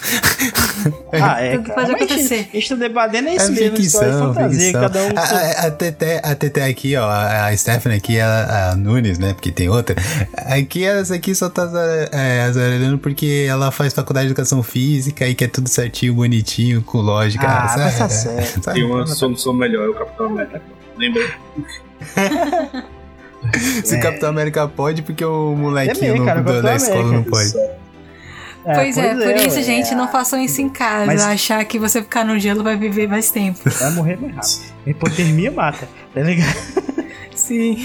[1.12, 2.48] Ah, é, Tudo pode acontecer.
[2.50, 4.60] A gente tá debatendo é isso É mesmo, história de ficção, fantasia.
[4.60, 4.80] ficção.
[4.80, 5.08] Cada um.
[5.16, 5.70] A, a, a,
[6.34, 9.34] Teté, a aqui, ó, a Stephanie aqui, a, a Nunes, né?
[9.34, 9.94] Porque tem outra.
[10.46, 11.70] Aqui, essa aqui só tá
[12.10, 16.98] é, azarelando porque ela faz faculdade de educação física e quer tudo certinho, bonitinho, com
[17.02, 17.46] lógica.
[17.46, 17.98] Ah, sabe?
[17.98, 18.64] tá certo.
[18.64, 18.80] Sabe?
[18.80, 20.62] Tem uma solução melhor, é o Capitão América.
[20.96, 21.22] Lembra?
[23.84, 23.98] Se É.
[23.98, 27.08] Capitão América pode, porque o molequinho É mesmo, cara, no- o da Capitão escola não
[27.10, 27.30] América.
[27.30, 27.81] pode.
[28.64, 31.06] É, pois é, por isso, ué, gente, não façam isso em casa.
[31.06, 33.58] Mas- Achar que você ficar no gelo vai viver mais tempo.
[33.68, 34.72] Vai morrer mais rápido.
[34.86, 36.82] Hipotermia mata, tá ligado?
[37.34, 37.84] Sim.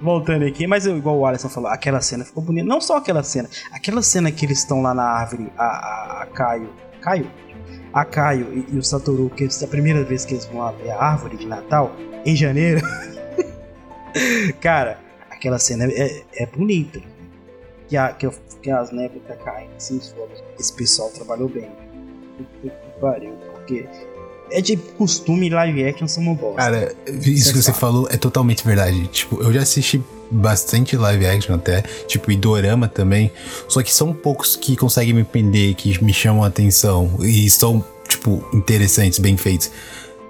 [0.00, 2.66] Voltando aqui, mas igual o Alisson falou, aquela cena ficou bonita.
[2.66, 6.26] Não só aquela cena, aquela cena que eles estão lá na árvore, a, a, a
[6.26, 6.70] Caio.
[7.02, 7.30] Caio?
[7.92, 10.72] A Caio e, e o Satoru, que é a primeira vez que eles vão lá
[10.72, 11.94] ver a árvore de Natal,
[12.24, 12.80] em janeiro.
[14.60, 14.98] Cara,
[15.30, 17.00] aquela cena é, é bonita.
[17.88, 18.28] Que, a, que,
[18.62, 20.30] que as névoas caindo assim, solo.
[20.58, 21.70] Esse pessoal trabalhou bem.
[22.62, 22.70] Que
[23.00, 23.86] pariu, porque
[24.50, 26.56] é de costume live action são uma bosta.
[26.56, 29.06] Cara, isso que você falou é totalmente verdade.
[29.08, 33.30] Tipo, eu já assisti bastante live action até, tipo, e dorama também.
[33.68, 37.84] Só que são poucos que conseguem me prender, que me chamam a atenção e são,
[38.08, 39.70] tipo, interessantes, bem feitos.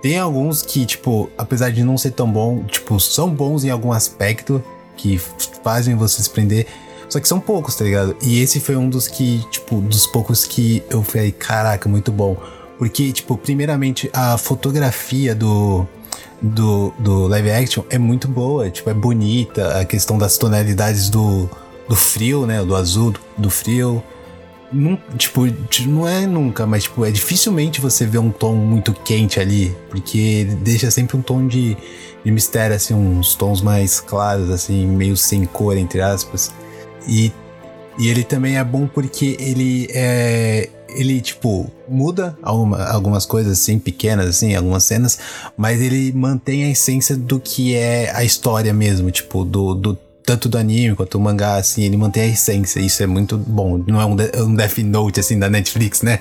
[0.03, 3.93] Tem alguns que, tipo, apesar de não ser tão bom, tipo, são bons em algum
[3.93, 4.63] aspecto
[4.97, 5.19] que
[5.63, 6.67] fazem você se prender.
[7.09, 8.17] Só que são poucos, tá ligado?
[8.23, 12.37] E esse foi um dos que, tipo, dos poucos que eu falei, caraca, muito bom.
[12.79, 15.87] Porque, tipo, primeiramente, a fotografia do,
[16.41, 21.49] do, do live action é muito boa, tipo, é bonita, a questão das tonalidades do,
[21.89, 24.03] do frio, né, do azul, do, do frio.
[24.71, 25.47] Não, tipo,
[25.87, 30.45] não é nunca, mas tipo, é dificilmente você ver um tom muito quente ali, porque
[30.61, 31.75] deixa sempre um tom de,
[32.23, 36.53] de mistério, assim, uns tons mais claros, assim, meio sem cor, entre aspas.
[37.07, 37.33] E,
[37.99, 40.69] e ele também é bom porque ele é.
[40.91, 45.19] Ele, tipo, muda alguma- algumas coisas, assim, pequenas, assim, algumas cenas,
[45.55, 50.49] mas ele mantém a essência do que é a história mesmo, tipo, do, do tanto
[50.49, 53.83] do anime quanto do mangá, assim, ele mantém a essência, isso é muito bom.
[53.87, 56.21] Não é um, um Death Note, assim, da Netflix, né?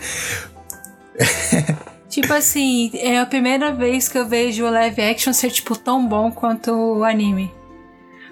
[2.10, 6.08] Tipo assim, é a primeira vez que eu vejo o live action ser, tipo, tão
[6.08, 7.52] bom quanto o anime.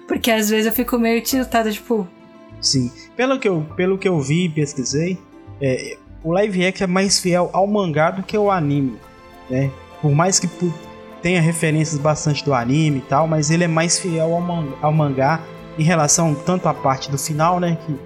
[0.08, 2.08] Porque às vezes eu fico meio tiltada, tipo,
[2.66, 2.90] Sim.
[3.16, 5.18] Pelo que eu, pelo que eu vi e pesquisei,
[5.60, 8.98] é, o live action é mais fiel ao mangá do que o anime,
[9.48, 9.70] né?
[10.02, 10.48] Por mais que
[11.22, 14.92] tenha referências bastante do anime e tal, mas ele é mais fiel ao, man- ao
[14.92, 15.40] mangá
[15.78, 17.78] em relação tanto à parte do final, né?
[17.86, 17.98] Que,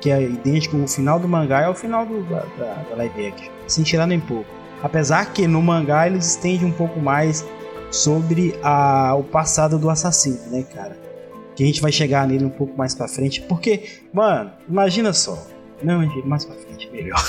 [0.00, 3.26] que é idêntico o final do mangá é o final do, da, da, da live
[3.26, 3.52] action.
[3.66, 4.46] Sem tirar nem pouco.
[4.82, 7.44] Apesar que no mangá eles estendem um pouco mais
[7.90, 11.05] sobre a, o passado do assassino, né, cara?
[11.56, 13.40] Que a gente vai chegar nele um pouco mais pra frente.
[13.42, 15.46] Porque, mano, imagina só.
[15.82, 17.20] Não, mais pra frente, melhor.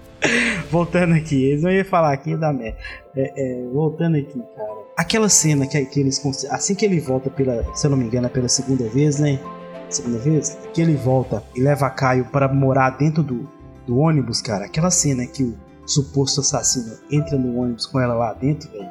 [0.70, 2.78] voltando aqui, eles iam falar aqui da merda.
[3.16, 4.74] É, é, voltando aqui, cara.
[4.96, 6.24] Aquela cena que, que eles.
[6.50, 7.64] Assim que ele volta pela.
[7.74, 9.38] Se eu não me engano, é pela segunda vez, né?
[9.88, 10.56] Segunda vez?
[10.72, 13.48] Que ele volta e leva Caio para morar dentro do,
[13.86, 14.64] do ônibus, cara.
[14.66, 15.56] Aquela cena que o
[15.86, 18.90] suposto assassino entra no ônibus com ela lá dentro, velho.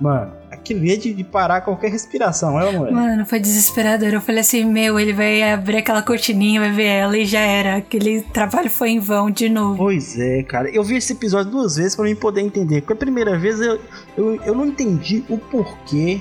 [0.00, 2.92] Mano, aquilo é de, de parar qualquer respiração, é, mano?
[2.92, 4.08] mano, foi desesperador.
[4.08, 7.76] Eu falei assim, meu, ele vai abrir aquela cortininha, vai ver ela e já era.
[7.76, 9.76] Aquele trabalho foi em vão de novo.
[9.76, 10.70] Pois é, cara.
[10.70, 12.80] Eu vi esse episódio duas vezes pra mim poder entender.
[12.80, 13.80] Porque a primeira vez eu,
[14.16, 16.20] eu, eu não entendi o porquê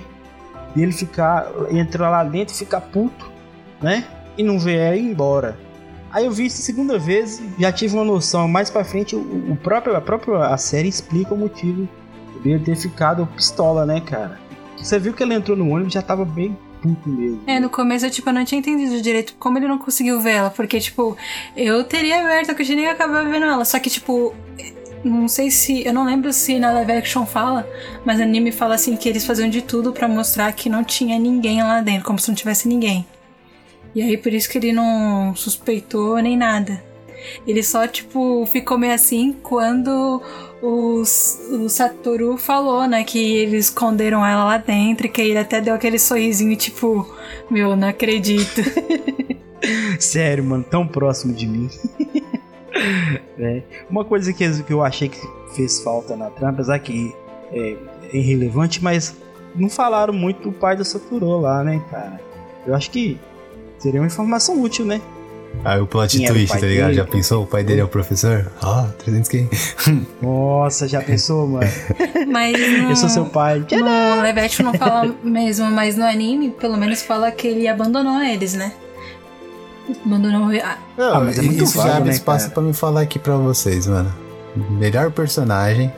[0.75, 1.47] dele ficar.
[1.69, 3.32] entrar lá dentro e ficar puto,
[3.82, 4.06] né?
[4.38, 5.58] E não ver ela ir embora.
[6.12, 8.45] Aí eu vi isso a segunda vez, já tive uma noção.
[8.47, 11.88] Mais pra frente, o, o próprio, a própria a série explica o motivo
[12.43, 14.39] dele ter ficado pistola, né, cara?
[14.77, 17.41] Você viu que ele entrou no ônibus e já tava bem puto mesmo.
[17.45, 20.32] É, no começo eu, tipo, eu não tinha entendido direito como ele não conseguiu ver
[20.32, 20.49] ela.
[20.49, 21.15] Porque, tipo,
[21.56, 23.63] eu teria aberto a cortininha e acabar vendo ela.
[23.63, 24.34] Só que, tipo,
[25.04, 25.86] não sei se.
[25.86, 27.67] Eu não lembro se na live action fala,
[28.06, 31.17] mas no anime fala assim que eles faziam de tudo para mostrar que não tinha
[31.19, 33.06] ninguém lá dentro, como se não tivesse ninguém.
[33.93, 36.90] E aí por isso que ele não suspeitou nem nada.
[37.45, 40.21] Ele só, tipo, ficou meio assim quando
[40.62, 45.73] o, o Satoru falou, né, que eles esconderam ela lá dentro que ele até deu
[45.73, 47.07] aquele sorrisinho, tipo,
[47.49, 48.62] meu, não acredito.
[49.99, 51.69] Sério, mano, tão próximo de mim.
[53.38, 53.63] é.
[53.89, 55.19] Uma coisa que, que eu achei que
[55.55, 57.13] fez falta na trama, apesar que
[57.51, 57.77] é,
[58.13, 59.15] é irrelevante, mas
[59.55, 62.19] não falaram muito do pai do Satoru lá, né, cara?
[62.65, 63.19] Eu acho que
[63.77, 65.01] seria uma informação útil, né?
[65.63, 66.87] Aí o plot Quem o twist, tá ligado?
[66.87, 66.97] dele?
[66.97, 67.43] Já pensou?
[67.43, 68.51] O pai dele é o professor?
[68.63, 69.49] Ah, 300 quem?
[70.21, 71.69] Nossa, já pensou, mano?
[72.31, 73.63] Mas no, Eu sou seu pai.
[73.71, 78.21] no live action não fala mesmo, mas no anime, pelo menos fala que ele abandonou
[78.23, 78.71] eles, né?
[80.05, 80.49] Abandonou.
[80.63, 82.53] Ah, Não, Ah, mas é muito isso já vago, abre né, espaço cara?
[82.53, 84.11] pra me falar aqui pra vocês, mano.
[84.71, 85.91] Melhor personagem,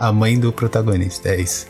[0.00, 0.08] Ah.
[0.08, 1.66] a mãe do protagonista, é isso.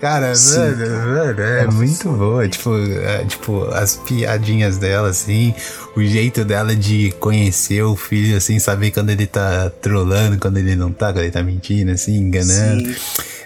[0.00, 2.48] Cara, Sim, é Nossa, muito boa.
[2.48, 5.54] Tipo, é, tipo, as piadinhas dela, assim,
[5.96, 10.76] o jeito dela de conhecer o filho, assim, saber quando ele tá trolando, quando ele
[10.76, 12.88] não tá, quando ele tá mentindo, assim, enganando.
[12.88, 12.96] Sim.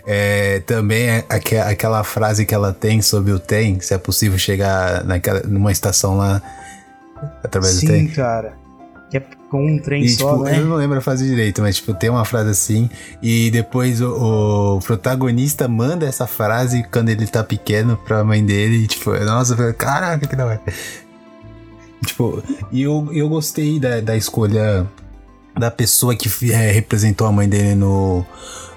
[0.07, 4.37] É, também é aque- aquela frase que ela tem sobre o trem, se é possível
[4.39, 6.43] chegar naquela, numa estação lá
[7.43, 8.07] através do Sim, trem.
[8.09, 8.62] cara.
[9.53, 10.59] Com um trem E, só, tipo, né?
[10.59, 12.89] eu não lembro a frase direito, mas, tipo, tem uma frase assim,
[13.23, 18.77] e depois o, o protagonista manda essa frase quando ele tá pequeno pra mãe dele,
[18.85, 20.61] e, tipo, nossa, caraca, que da hora.
[22.07, 24.87] Tipo, e eu, eu gostei da, da escolha
[25.55, 28.25] da pessoa que é, representou a mãe dele no,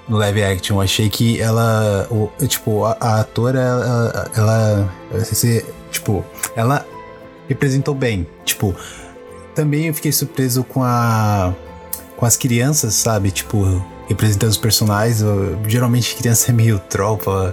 [0.06, 0.76] no live action.
[0.76, 4.28] Eu achei que ela, o, tipo, a, a atora, ela,
[5.10, 6.22] ela, se- tipo,
[6.54, 6.86] ela
[7.48, 8.26] representou bem.
[8.44, 8.74] Tipo,
[9.56, 11.52] também eu fiquei surpreso com a
[12.16, 13.30] com as crianças, sabe?
[13.30, 15.20] Tipo, representando os personagens.
[15.20, 17.52] Eu- geralmente criança é meio troll pra,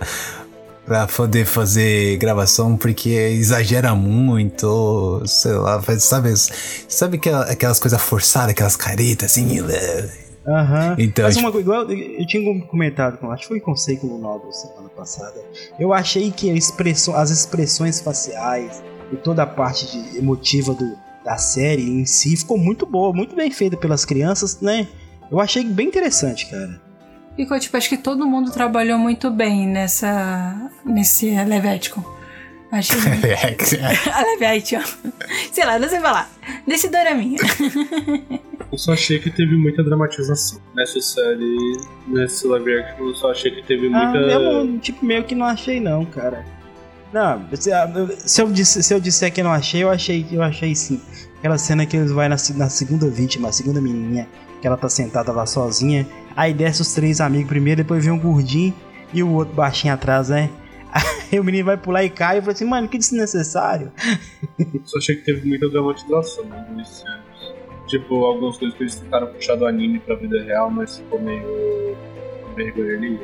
[1.07, 6.33] poder fazer gravação, porque exagera muito, sei lá, faz- sabe?
[6.87, 9.59] Sabe aquela- aquelas coisas forçadas, aquelas caretas assim?
[10.47, 10.95] Aham.
[10.97, 13.77] Então, Mas tipo- uma coisa, igual eu tinha comentado com, acho que foi com o
[13.77, 15.41] Seiko Lunaldo semana passada.
[15.79, 21.37] Eu achei que expressão, as expressões faciais e toda a parte de- emotiva do, da
[21.37, 24.87] série em si ficou muito boa, muito bem feita pelas crianças, né?
[25.31, 26.81] Eu achei bem interessante, cara.
[27.35, 30.69] Ficou, tipo, acho que todo mundo trabalhou muito bem nessa.
[30.85, 32.03] nesse live action.
[32.71, 33.77] Acho que.
[34.09, 34.81] a live action.
[35.51, 36.29] Sei lá, não sei falar.
[36.67, 37.37] Nesse doraminha.
[38.71, 43.07] Eu só achei que teve muita dramatização nessa série, nesse live action.
[43.07, 44.17] Eu só achei que teve Ah, muita.
[44.19, 46.43] eu, não- tipo, meio que não achei não, cara.
[47.13, 50.41] Não, se, eu- se eu, disse, se eu disser que não achei, eu achei, eu
[50.41, 50.99] achei sim.
[51.37, 54.27] Aquela cena que eles vai na, na segunda vítima, a segunda menininha,
[54.61, 56.07] que ela tá sentada lá sozinha.
[56.35, 58.73] Aí desce os três amigos primeiro, depois vem um gordinho
[59.13, 60.49] e o outro baixinho atrás, né?
[61.31, 63.91] Aí o menino vai pular e cai e fala assim, mano, que desnecessário.
[64.85, 67.03] Só achei que teve muita dramatização né, nesse.
[67.87, 71.95] Tipo, algumas coisas que eles tentaram puxar do anime pra vida real, mas ficou meio.
[72.55, 73.19] vergonha ali.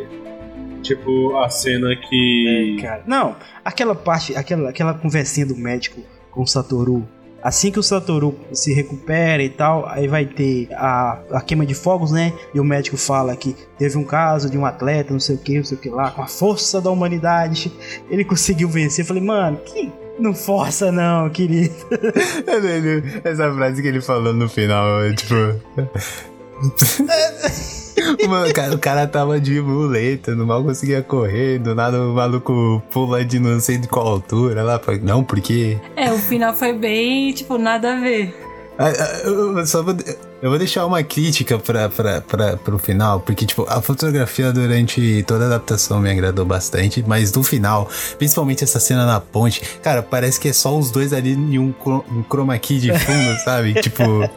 [0.82, 2.78] Tipo, a cena que.
[2.82, 7.08] Cara, não, aquela parte, aquela, aquela conversinha do médico com o Satoru.
[7.42, 11.74] Assim que o Satoru se recupera e tal, aí vai ter a, a queima de
[11.74, 12.34] fogos, né?
[12.54, 15.58] E o médico fala que teve um caso de um atleta, não sei o que,
[15.58, 17.72] não sei o que lá, com a força da humanidade,
[18.10, 19.04] ele conseguiu vencer.
[19.04, 19.90] Eu falei, mano, que
[20.20, 21.74] não força não, querido.
[23.24, 25.36] Essa frase que ele falou no final, é, tipo.
[28.28, 32.14] Mano, o cara, o cara tava de muleta, não mal conseguia correr, do nada o
[32.14, 34.80] maluco pula de não sei de qual altura lá.
[35.02, 35.78] Não, porque.
[35.96, 38.34] É, o final foi bem, tipo, nada a ver.
[38.78, 39.94] Ah, ah, Eu só vou,
[40.42, 45.22] eu vou deixar uma crítica pra, pra, pra, pro final, porque, tipo, a fotografia durante
[45.28, 50.02] toda a adaptação me agradou bastante, mas no final, principalmente essa cena na ponte, cara,
[50.02, 53.74] parece que é só os dois ali em um, um chroma key de fundo, sabe?
[53.82, 54.30] Tipo.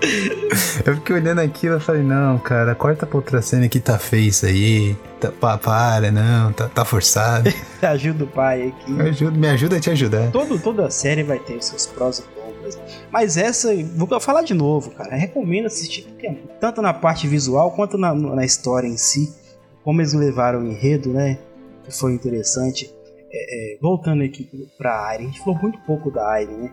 [0.86, 4.28] Eu fiquei olhando aquilo e falei, não, cara, corta pra outra cena que tá feio
[4.28, 4.96] isso aí.
[5.20, 7.50] Tá, pa- para, não, tá, tá forçado.
[7.82, 8.90] Ajuda o pai aqui.
[8.92, 10.30] Me ajuda, me ajuda a te ajudar.
[10.30, 12.78] Todo, toda série vai ter seus prós e contras.
[13.10, 15.14] Mas essa, vou falar de novo, cara.
[15.16, 16.30] Recomendo assistir, porque
[16.60, 19.32] tanto na parte visual quanto na, na história em si.
[19.82, 21.38] Como eles levaram o enredo, né?
[21.90, 22.90] Foi interessante.
[23.30, 26.70] É, é, voltando aqui pra Aire, a gente falou muito pouco da Aire, né?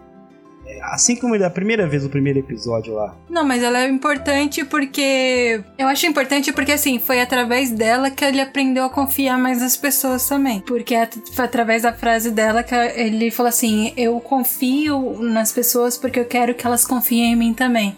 [0.83, 3.15] Assim como da primeira vez, o primeiro episódio lá.
[3.29, 5.61] Não, mas ela é importante porque.
[5.77, 9.75] Eu acho importante porque, assim, foi através dela que ele aprendeu a confiar mais nas
[9.77, 10.59] pessoas também.
[10.61, 15.97] Porque é- foi através da frase dela que ele falou assim: Eu confio nas pessoas
[15.97, 17.95] porque eu quero que elas confiem em mim também.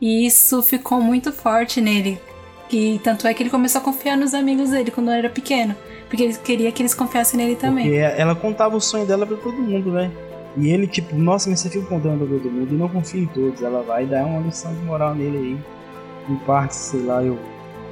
[0.00, 2.18] E isso ficou muito forte nele.
[2.68, 5.74] Que tanto é que ele começou a confiar nos amigos dele quando era pequeno.
[6.08, 7.84] Porque ele queria que eles confiassem nele também.
[7.86, 10.10] Porque ela contava o sonho dela pra todo mundo, né?
[10.56, 13.26] E ele, tipo, nossa, mas você fica contando pra todo mundo e não confia em
[13.26, 13.62] todos.
[13.62, 15.58] Ela vai dar uma lição de moral nele aí.
[16.28, 17.38] Em partes, sei lá, eu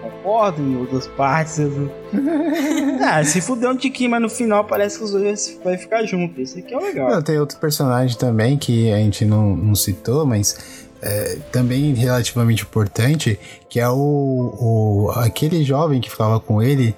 [0.03, 1.59] concordo, em outras partes.
[1.59, 1.91] Eu...
[3.05, 6.41] ah, se fudeu um tiquinho, mas no final parece que os dois vai ficar junto.
[6.41, 7.11] Isso aqui é legal.
[7.11, 10.89] Não, tem outro personagem também que a gente não, não citou, mas.
[11.01, 16.93] É, também relativamente importante, que é o, o aquele jovem que ficava com ele,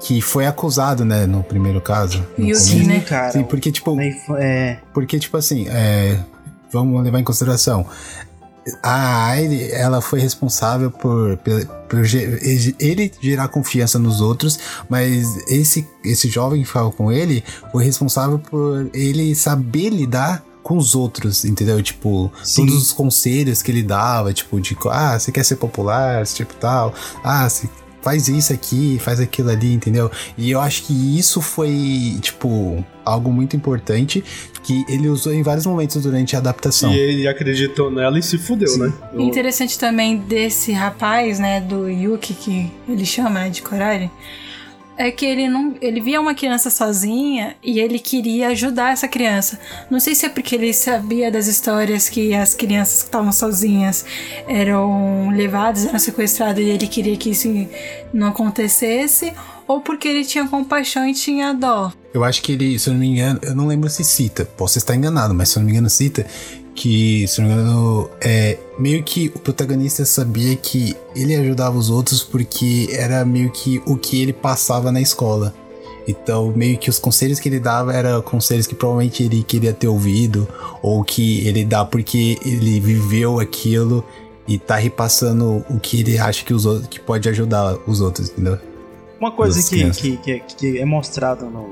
[0.00, 2.26] que foi acusado, né, no primeiro caso.
[2.36, 3.00] No Yuki, né?
[3.00, 3.32] cara.
[3.32, 3.96] Sim, porque, tipo,
[4.38, 4.78] é...
[4.92, 6.18] porque, tipo assim, é,
[6.70, 7.86] vamos levar em consideração.
[8.80, 12.00] A Aire, ela foi responsável por, por, por,
[12.78, 17.42] ele gerar confiança nos outros, mas esse, esse jovem que ficava com ele
[17.72, 21.82] foi responsável por ele saber lidar com os outros, entendeu?
[21.82, 22.64] Tipo, Sim.
[22.64, 26.94] todos os conselhos que ele dava, tipo, de ah, você quer ser popular, tipo tal,
[27.24, 27.68] ah, você
[28.02, 30.10] faz isso aqui, faz aquilo ali, entendeu?
[30.36, 34.22] E eu acho que isso foi, tipo, algo muito importante
[34.62, 36.92] que ele usou em vários momentos durante a adaptação.
[36.92, 38.80] E ele acreditou nela e se fudeu, Sim.
[38.80, 38.92] né?
[39.14, 44.10] Interessante também desse rapaz, né, do Yuki, que ele chama, né, de Korari,
[44.96, 49.58] é que ele não ele via uma criança sozinha e ele queria ajudar essa criança.
[49.90, 54.04] Não sei se é porque ele sabia das histórias que as crianças que estavam sozinhas
[54.46, 57.48] eram levadas, eram sequestradas e ele queria que isso
[58.12, 59.32] não acontecesse,
[59.66, 61.92] ou porque ele tinha compaixão e tinha dó.
[62.12, 64.76] Eu acho que ele, se eu não me engano, eu não lembro se cita, posso
[64.78, 66.26] estar enganado, mas se eu não me engano cita
[66.74, 71.88] que, se não me engano, é meio que o protagonista sabia que ele ajudava os
[71.88, 75.54] outros porque era meio que o que ele passava na escola.
[76.08, 79.86] Então, meio que os conselhos que ele dava eram conselhos que provavelmente ele queria ter
[79.86, 80.48] ouvido,
[80.82, 84.04] ou que ele dá porque ele viveu aquilo
[84.48, 88.30] e tá repassando o que ele acha que, os outros, que pode ajudar os outros,
[88.30, 88.58] entendeu?
[89.20, 91.70] Uma coisa que, que, que, que, é mostrado no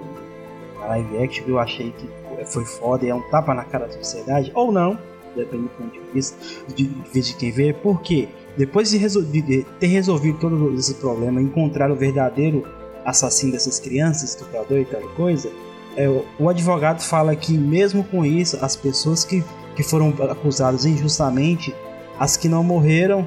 [0.86, 2.08] live action que eu achei que
[2.46, 4.96] foi foda e é um tapa na cara da sociedade, ou não,
[5.36, 6.36] depende do ponto de vista
[6.74, 11.96] de, de quem vê, porque depois de, de, ter resolvido todo esse problema, encontrar o
[11.96, 12.66] verdadeiro
[13.04, 15.50] assassino dessas crianças, estuprador e tal coisa,
[15.96, 19.42] é, o advogado fala que mesmo com isso, as pessoas que,
[19.74, 21.74] que foram acusadas injustamente,
[22.18, 23.26] as que não morreram,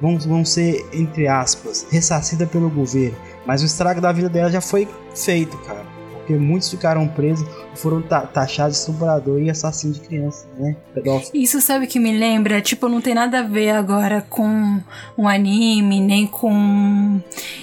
[0.00, 3.16] vão, vão ser, entre aspas, ressarcidas pelo governo.
[3.46, 5.93] Mas o estrago da vida dela já foi feito, cara
[6.24, 10.74] porque muitos ficaram presos foram taxados de estuprador e assassino de crianças, né?
[10.94, 11.30] Pedófilo.
[11.34, 12.60] Isso sabe que me lembra?
[12.60, 14.80] Tipo, não tem nada a ver agora com
[15.18, 17.20] um anime, nem com.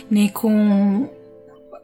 [0.09, 1.09] nem com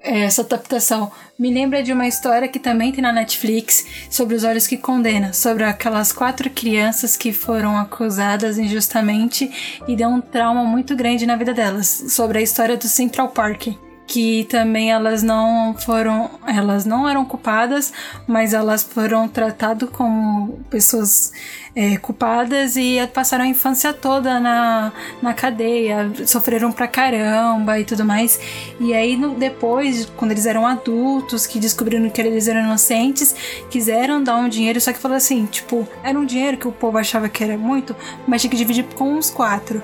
[0.02, 1.12] é, essa adaptação.
[1.38, 5.34] Me lembra de uma história que também tem na Netflix sobre os olhos que condena,
[5.34, 11.36] sobre aquelas quatro crianças que foram acusadas injustamente e deu um trauma muito grande na
[11.36, 17.08] vida delas, sobre a história do Central Park que também elas não foram, elas não
[17.08, 17.92] eram culpadas,
[18.26, 21.34] mas elas foram tratadas como pessoas
[21.76, 28.06] é, culpadas e passaram a infância toda na, na cadeia, sofreram pra caramba e tudo
[28.06, 28.40] mais.
[28.80, 33.36] E aí no, depois, quando eles eram adultos, que descobriram que eles eram inocentes,
[33.70, 36.98] quiseram dar um dinheiro, só que falou assim, tipo, era um dinheiro que o povo
[36.98, 37.94] achava que era muito,
[38.26, 39.84] mas tinha que dividir com os quatro.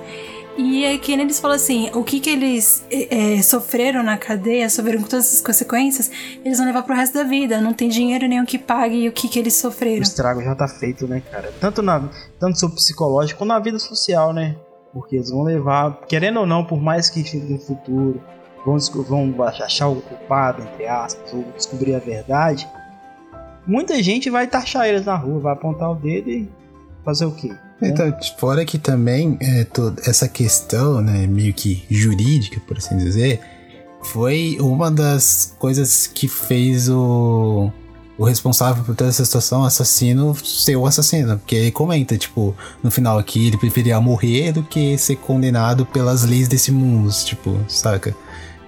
[0.57, 5.01] E aí, que eles falam assim: o que que eles é, sofreram na cadeia, sofreram
[5.01, 6.11] com todas essas consequências,
[6.45, 7.59] eles vão levar pro resto da vida.
[7.59, 9.99] Não tem dinheiro nenhum que pague o que que eles sofreram.
[9.99, 11.51] O estrago já tá feito, né, cara?
[11.59, 12.07] Tanto, na,
[12.39, 14.55] tanto no psicológico quanto na vida social, né?
[14.93, 18.21] Porque eles vão levar, querendo ou não, por mais que no futuro
[18.63, 18.77] vão,
[19.31, 22.67] vão achar o culpado, entre aspas, ou descobrir a verdade,
[23.65, 26.49] muita gente vai taxar eles na rua, vai apontar o dedo e
[27.03, 27.53] fazer o quê?
[27.81, 33.41] Então, fora que também é, toda essa questão, né, meio que jurídica, por assim dizer,
[34.03, 37.71] foi uma das coisas que fez o,
[38.17, 41.37] o responsável por toda essa situação, assassino, ser o assassino.
[41.37, 46.23] Porque ele comenta, tipo, no final aqui, ele preferia morrer do que ser condenado pelas
[46.23, 48.15] leis desse mundo, tipo, saca?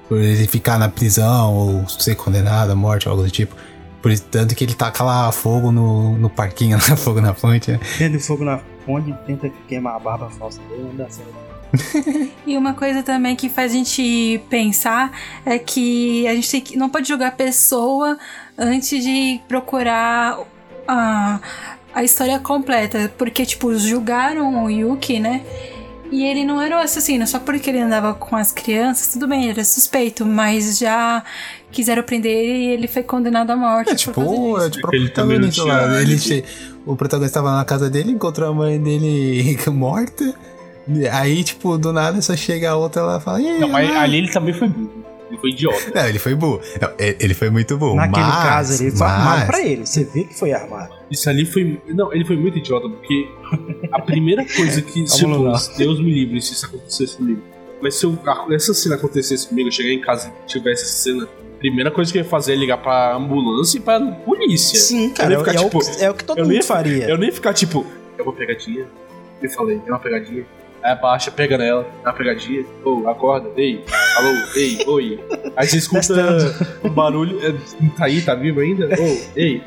[0.07, 3.55] Por ele ficar na prisão ou ser condenado à morte, algo do tipo.
[4.06, 7.72] Por isso, tanto que ele taca lá fogo no, no parquinho, lá, fogo na fonte.
[7.72, 7.80] Né?
[7.97, 12.32] Tendo fogo na fonte, tenta queimar a barba falsa dele, não dá certo.
[12.45, 15.12] e uma coisa também que faz a gente pensar
[15.43, 18.16] é que a gente tem que, não pode julgar a pessoa
[18.56, 20.38] antes de procurar
[20.88, 21.39] a,
[21.91, 23.12] a história completa.
[23.18, 25.43] Porque, tipo, julgaram o Yuki, né?
[26.12, 29.41] E ele não era o assassino, só porque ele andava com as crianças, tudo bem,
[29.41, 31.24] ele era suspeito, mas já
[31.76, 33.91] quiseram prender ele e ele foi condenado à morte.
[33.91, 36.01] É tipo, é tipo o protagonista lá.
[36.01, 36.43] Ele,
[36.86, 40.34] o protagonista estava na casa dele, encontrou a mãe dele morta.
[41.11, 43.41] Aí, tipo, do nada só chega a outra ela fala.
[43.41, 45.03] "E Não, mas lá?" ali ele também foi burro.
[45.28, 45.91] Ele foi idiota.
[45.95, 46.61] Não, ele foi burro.
[46.80, 47.95] Não, ele ele foi muito burro.
[47.95, 49.86] Naquele mas, caso, ele foi armado mas- pra ele.
[49.88, 50.93] Você vê que foi armado.
[51.09, 51.82] Isso ali foi.
[51.88, 53.28] Não, ele foi muito idiota, porque
[53.91, 55.03] a primeira coisa que.
[55.05, 55.59] tipo, lá.
[55.78, 57.41] Deus me livre se isso acontecesse comigo.
[57.82, 58.17] Mas se eu-
[58.51, 61.28] essa cena acontecesse comigo, eu chegar em casa e tivesse essa cena,
[61.60, 64.80] primeira coisa que eu ia fazer é ligar pra ambulância e pra polícia.
[64.80, 65.32] Sim, Eu cara.
[65.32, 67.10] ia É, ficar, é tipo, o, é o que todo eu mundo nem- faria.
[67.10, 67.86] Eu nem ia ficar tipo,
[68.18, 68.86] é uma pegadinha.
[69.41, 70.45] Eu falei, é uma pegadinha.
[70.84, 72.64] Aí abaixa, pega nela, é uma pegadinha.
[72.84, 73.84] Ô, acorda, ei,
[74.18, 75.20] alô, ei, oi.
[75.56, 76.14] Aí você escuta
[76.84, 77.51] o barulho, é,
[77.97, 78.86] tá aí, tá vivo ainda?
[78.88, 79.64] Ô, ei.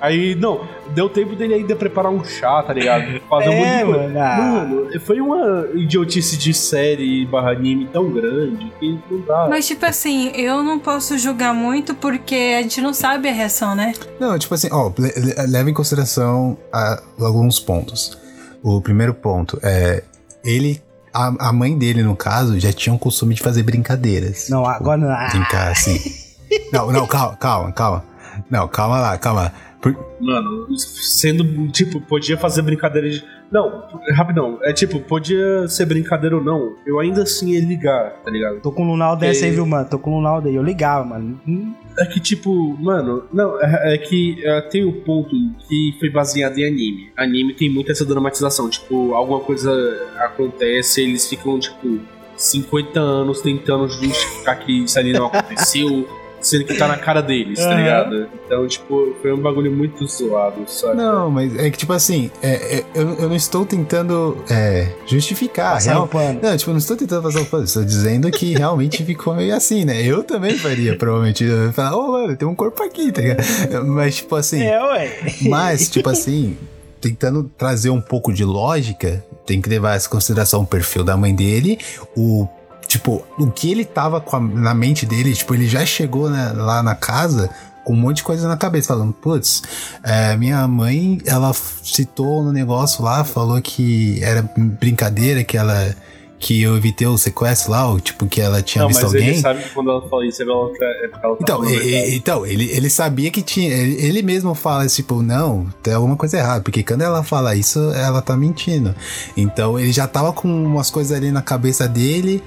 [0.00, 3.20] Aí, não, deu tempo dele ainda preparar um chá, tá ligado?
[3.28, 4.00] Fazer um monte É, de coisa.
[4.08, 4.18] mano.
[4.18, 4.36] ah.
[4.38, 9.46] Mano, foi uma idiotice de série barra anime tão grande que não dá.
[9.50, 13.74] Mas, tipo assim, eu não posso julgar muito porque a gente não sabe a reação,
[13.74, 13.92] né?
[14.18, 18.18] Não, tipo assim, ó, le- le- leva em consideração ah, alguns pontos.
[18.62, 20.02] O primeiro ponto é.
[20.42, 20.80] Ele.
[21.12, 24.48] A, a mãe dele, no caso, já tinha o costume de fazer brincadeiras.
[24.48, 25.28] Não, agora não.
[25.28, 25.98] Brincar assim.
[26.72, 28.04] não, não, calma, calma, calma.
[28.48, 29.52] Não, calma lá, calma lá.
[29.80, 33.24] Por- Mano, sendo, tipo, podia fazer brincadeira de.
[33.50, 33.82] Não,
[34.14, 34.58] rapidão.
[34.62, 36.74] É tipo, podia ser brincadeira ou não.
[36.86, 38.60] Eu ainda assim ia ligar, tá ligado?
[38.60, 39.88] Tô com o Lunal dessa aí, viu, mano?
[39.88, 40.54] Tô com o Lunal daí.
[40.54, 41.40] Eu ligava, mano.
[41.48, 45.30] Hum, É que, tipo, mano, não, é, é que é, tem o ponto
[45.66, 47.10] que foi baseado em anime.
[47.16, 48.68] Anime tem muito essa dramatização.
[48.68, 49.70] Tipo, alguma coisa
[50.18, 51.98] acontece, eles ficam, tipo,
[52.36, 56.06] 50 anos tentando justificar que isso ali não aconteceu,
[56.40, 58.28] sendo que tá na cara deles, tá ligado?
[58.46, 60.96] Então, tipo, foi um bagulho muito zoado, sabe?
[60.96, 65.74] Não, mas é que, tipo assim, é- é- eu, eu não estou tentando é, justificar.
[65.74, 66.40] passar real- o pano.
[66.42, 69.54] Não, tipo, eu não estou tentando fazer o pano, estou dizendo que realmente ficou meio
[69.54, 70.02] assim, né?
[70.02, 71.44] Eu também faria, provavelmente.
[71.44, 73.42] Eu ia falar, ô, mano, tem um corpo aqui, tá ligado?
[73.86, 74.62] Mas, tipo assim.
[74.62, 75.18] É, ué.
[75.42, 76.56] Mas, tipo assim,
[77.00, 81.34] tentando trazer um pouco de lógica, tem que levar em consideração o perfil da mãe
[81.34, 81.78] dele,
[82.16, 82.46] o.
[82.90, 86.52] Tipo, o que ele tava com a- na mente dele, tipo, ele já chegou né,
[86.56, 87.48] lá na casa
[87.84, 89.62] com um monte de coisa na cabeça, falando, putz,
[90.02, 95.94] é, minha mãe, ela citou no negócio lá, falou que era brincadeira, que ela.
[96.42, 99.28] Que eu evitei o sequestro lá, ou tipo, que ela tinha Não, visto mas alguém.
[99.28, 102.16] ele sabe que quando ela fala isso, ela tá, é porque ela tá Então, e-
[102.16, 103.70] então ele, ele sabia que tinha.
[103.70, 106.62] Ele, ele mesmo fala, tipo, não, tem alguma coisa errada.
[106.62, 108.94] Porque quando ela fala isso, ela tá mentindo.
[109.36, 112.42] Então ele já tava com umas coisas ali na cabeça dele.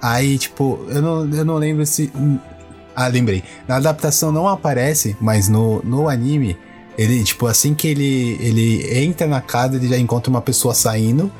[0.00, 2.12] Aí, tipo, eu não, eu não lembro se.
[2.94, 3.42] Ah, lembrei.
[3.68, 6.56] Na adaptação não aparece, mas no, no anime,
[6.96, 11.30] ele, tipo, assim que ele, ele entra na casa, ele já encontra uma pessoa saindo.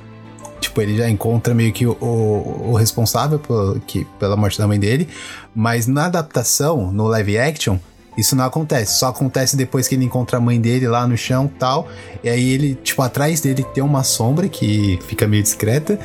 [0.60, 4.66] Tipo, ele já encontra meio que o, o, o responsável pelo, que, pela morte da
[4.66, 5.08] mãe dele.
[5.54, 7.78] Mas na adaptação, no live action,
[8.16, 8.98] isso não acontece.
[8.98, 11.88] Só acontece depois que ele encontra a mãe dele lá no chão tal.
[12.22, 15.98] E aí ele, tipo, atrás dele tem uma sombra que fica meio discreta.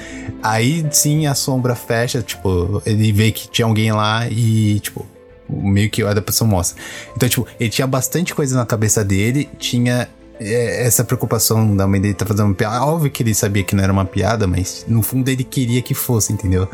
[0.44, 5.06] Aí sim a sombra fecha, tipo, ele vê que tinha alguém lá e, tipo,
[5.50, 6.82] meio que a adaptação mostra.
[7.16, 10.08] Então, tipo, ele tinha bastante coisa na cabeça dele, tinha
[10.40, 12.84] é, essa preocupação da mãe dele tá fazendo uma piada.
[12.84, 15.94] Óbvio que ele sabia que não era uma piada, mas no fundo ele queria que
[15.94, 16.68] fosse, entendeu?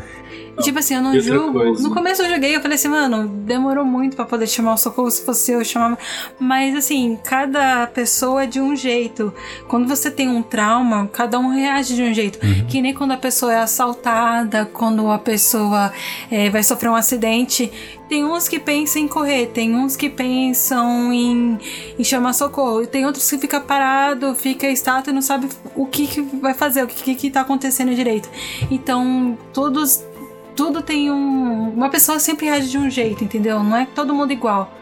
[0.62, 1.80] Tipo assim, eu não outra julgo.
[1.80, 5.10] No começo eu joguei, eu falei assim, mano, demorou muito pra poder chamar o socorro.
[5.10, 5.98] Se fosse eu, chamava.
[6.38, 9.32] Mas assim, cada pessoa é de um jeito.
[9.66, 12.38] Quando você tem um trauma, cada um reage de um jeito.
[12.68, 15.92] Que nem quando a pessoa é assaltada, quando a pessoa
[16.30, 17.70] é, vai sofrer um acidente.
[18.08, 21.58] Tem uns que pensam em correr, tem uns que pensam em,
[21.98, 25.46] em chamar socorro, e tem outros que fica parado, fica estátua e não sabe
[25.76, 28.30] o que, que vai fazer, o que, que, que tá acontecendo direito.
[28.70, 30.02] Então, todos
[30.58, 31.70] tudo tem um.
[31.70, 33.62] Uma pessoa sempre reage de um jeito, entendeu?
[33.62, 34.74] Não é todo mundo igual.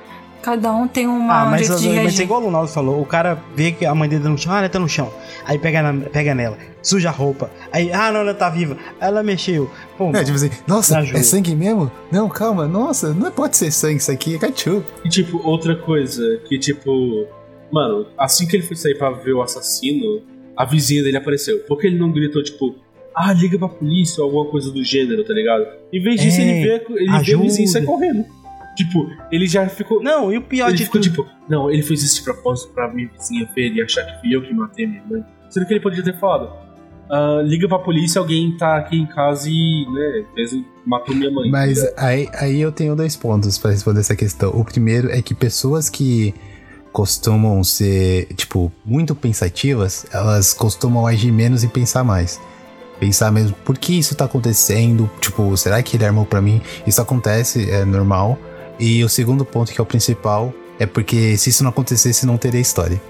[0.42, 3.00] Cada um tem uma, Ah, um mas, jeito de mas é igual o Lunaldo falou,
[3.02, 5.12] o cara vê que a mãe dele tá no chão, ah, ela tá no chão.
[5.44, 7.50] Aí pega, na- pega nela, suja a roupa.
[7.72, 8.76] Aí, ah, não, ela tá viva.
[9.00, 9.68] Ela mexeu.
[9.98, 11.90] Pô, É, tipo assim, nossa, é sangue mesmo?
[12.12, 14.86] Não, calma, nossa, não pode ser sangue, isso aqui é ketchup.
[15.04, 17.26] E tipo, outra coisa, que tipo.
[17.72, 20.22] Mano, assim que ele foi sair pra ver o assassino,
[20.56, 21.58] a vizinha dele apareceu.
[21.66, 22.76] Por que ele não gritou, tipo,
[23.16, 25.64] ah, liga pra polícia ou alguma coisa do gênero, tá ligado?
[25.92, 27.42] Em vez disso, É, ele vê, ele vê a ajuda.
[27.44, 28.24] vizinha e sai correndo.
[28.76, 30.02] Tipo, ele já ficou.
[30.02, 31.10] Não, e o pior ele de ficou tudo.
[31.10, 34.36] tipo, não, ele fez isso de propósito pra minha vizinha ver e achar que fui
[34.36, 35.24] eu que matei minha mãe.
[35.48, 36.50] Sendo que ele poderia ter falado.
[37.08, 40.50] "Ah, liga pra polícia, alguém tá aqui em casa e, né, fez,
[40.84, 41.48] matou minha mãe.
[41.50, 44.50] Mas aí, aí eu tenho dois pontos pra responder essa questão.
[44.50, 46.34] O primeiro é que pessoas que
[46.92, 52.40] costumam ser, tipo, muito pensativas, elas costumam agir menos e pensar mais.
[52.98, 55.10] Pensar mesmo, por que isso tá acontecendo?
[55.20, 56.60] Tipo, será que ele armou pra mim?
[56.86, 58.38] Isso acontece, é normal.
[58.78, 62.36] E o segundo ponto, que é o principal, é porque se isso não acontecesse, não
[62.36, 63.00] teria história.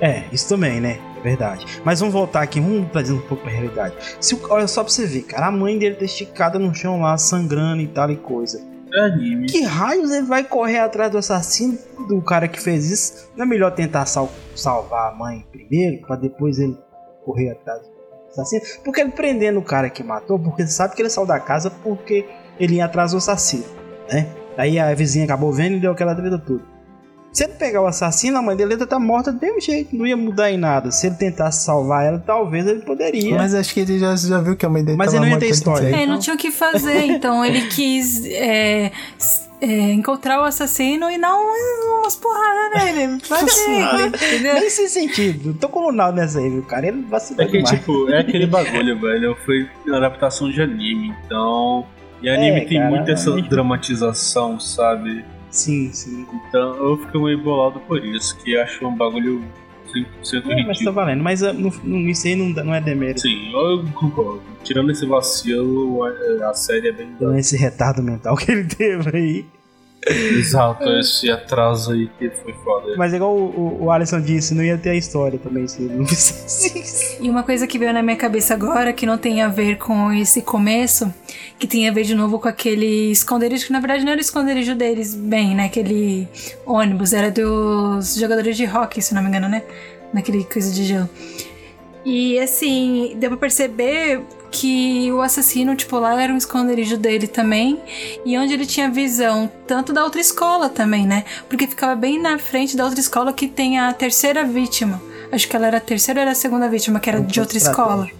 [0.00, 0.98] É, isso também, né?
[1.22, 1.64] Verdade.
[1.84, 3.94] Mas vamos voltar aqui, vamos trazer um pouco pra realidade.
[4.20, 7.00] Se, o- olha só pra você ver, cara, a mãe dele tá esticada no chão
[7.00, 8.60] lá, sangrando e tal e coisa.
[8.92, 9.46] É anime.
[9.46, 11.78] Que raios ele vai correr atrás do assassino
[12.08, 13.28] do cara que fez isso?
[13.36, 16.76] Não é melhor tentar sal- salvar a mãe primeiro, pra depois ele
[17.24, 17.91] correr atrás do
[18.32, 18.62] assassino?
[18.84, 22.26] Porque ele prendendo o cara que matou, porque sabe que ele saiu da casa porque
[22.58, 23.64] ele ia atrás do assassino,
[24.10, 24.26] né?
[24.56, 26.71] Aí a vizinha acabou vendo e deu aquela treta toda.
[27.32, 30.16] Se ele pegar o assassino, a mãe dele tá morta do mesmo jeito, não ia
[30.16, 30.90] mudar em nada.
[30.90, 33.34] Se ele tentasse salvar ela, talvez ele poderia.
[33.36, 35.28] Mas acho que ele já, já viu que a mãe dele Mas tava ele não
[35.28, 35.84] ia morta ter história.
[35.90, 36.02] dele.
[36.02, 38.92] É, não tinha o que fazer, então ele quis é,
[39.62, 43.18] é, encontrar o assassino e dar um- umas porradas nele.
[43.48, 44.54] Sempre, entendeu?
[44.56, 46.88] Nesse sentido, tô com o nessa aí, viu, cara?
[46.88, 47.70] Ele vacilou É que, demais.
[47.78, 49.34] tipo, é aquele bagulho, velho.
[49.46, 51.86] Foi adaptação de anime, então.
[52.22, 55.24] E anime É, tem cara, muito essa anime- dramatização, sabe?
[55.52, 56.26] Sim, sim.
[56.48, 59.44] Então eu fico meio bolado por isso, que acho um bagulho
[59.92, 61.22] 100% É, mas tá valendo.
[61.22, 63.20] Mas uh, no, no, isso aí não, não é demérito.
[63.20, 64.42] Sim, eu concordo.
[64.64, 67.08] Tirando esse vacilo, a, a série é bem.
[67.14, 69.46] Então, esse retardo mental que ele teve aí.
[70.04, 72.94] Exato, esse atraso aí que foi foda.
[72.96, 75.94] Mas igual o, o, o Alisson disse, não ia ter a história também se ele
[75.94, 77.22] não fizesse isso.
[77.22, 80.12] E uma coisa que veio na minha cabeça agora, que não tem a ver com
[80.12, 81.12] esse começo,
[81.62, 84.20] que tem a ver de novo com aquele esconderijo, que na verdade não era o
[84.20, 85.66] esconderijo deles, bem, né?
[85.66, 86.26] Aquele
[86.66, 89.62] ônibus, era dos jogadores de hockey, se não me engano, né?
[90.12, 91.08] Naquele coisa de gelo.
[92.04, 97.78] E assim, deu pra perceber que o assassino, tipo, lá era um esconderijo dele também.
[98.26, 101.24] E onde ele tinha visão tanto da outra escola também, né?
[101.48, 105.00] Porque ficava bem na frente da outra escola que tem a terceira vítima.
[105.30, 107.56] Acho que ela era a terceira ou era a segunda vítima, que era de outra
[107.56, 108.10] escola.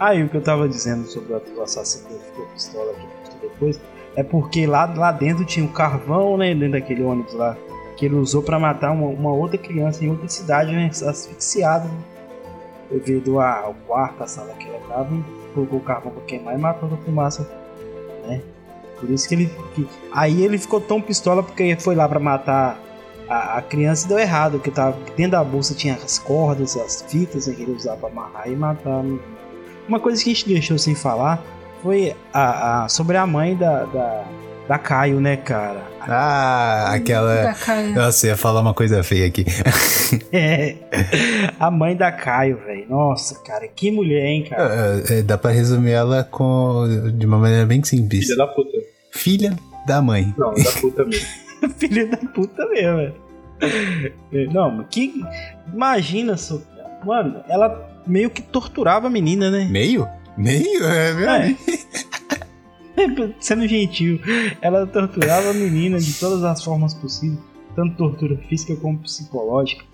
[0.00, 3.80] Ah, e o que eu tava dizendo sobre o assassino que ficou pistola postou depois
[4.16, 6.54] é porque lá, lá dentro tinha um carvão, né?
[6.54, 7.56] Dentro daquele ônibus lá.
[7.96, 10.88] Que ele usou pra matar uma, uma outra criança em outra cidade, né?
[10.88, 11.84] Asfixiada.
[11.84, 12.00] Né?
[12.90, 15.10] Devido ao quarto, a sala que ela tava,
[15.54, 17.48] colocou o carvão pra queimar e matou a fumaça.
[18.26, 18.42] Né?
[18.98, 19.50] Por isso que ele.
[20.12, 22.80] aí ele ficou tão pistola porque foi lá pra matar
[23.28, 27.02] a, a criança e deu errado, porque tava, dentro da bolsa tinha as cordas, as
[27.02, 29.02] fitas né, que ele usava pra amarrar e matar.
[29.02, 29.18] né?
[29.88, 31.42] Uma coisa que a gente deixou sem falar
[31.82, 34.24] foi a, a- sobre a mãe da, da,
[34.68, 35.80] da Caio, né, cara?
[36.00, 37.42] Ah, aquela.
[37.42, 37.94] Da Caio.
[37.94, 39.44] Nossa, ia falar uma coisa feia aqui.
[40.32, 40.74] É,
[41.60, 42.86] a mãe da Caio, velho.
[42.88, 45.02] Nossa, cara, que mulher, hein, cara?
[45.06, 46.84] É, é, dá pra resumir ela com,
[47.14, 48.24] de uma maneira bem simples.
[48.24, 48.78] Filha da puta.
[49.12, 50.34] Filha da mãe.
[50.38, 51.26] Não, da puta mesmo.
[51.76, 53.14] Filha da puta mesmo, velho.
[54.52, 55.12] Não, mas que.
[55.74, 56.58] Imagina só.
[57.04, 59.66] Mano, ela meio que torturava a menina, né?
[59.66, 60.08] Meio?
[60.36, 60.84] Meio?
[60.84, 61.56] É, meu É.
[63.38, 64.20] Sendo gentil,
[64.60, 67.38] ela torturava a menina de todas as formas possíveis,
[67.76, 69.84] tanto tortura física como psicológica.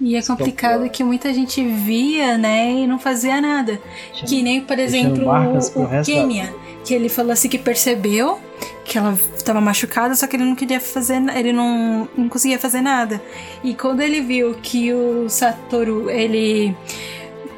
[0.00, 3.80] E é complicado que muita gente via, né, e não fazia nada.
[4.14, 6.54] Que nem, por exemplo, o, o resto da Kenya,
[6.84, 8.38] que ele falou assim que percebeu
[8.84, 12.80] que ela estava machucada, só que ele não queria fazer, ele não, não conseguia fazer
[12.80, 13.20] nada.
[13.62, 16.74] E quando ele viu que o Satoru, ele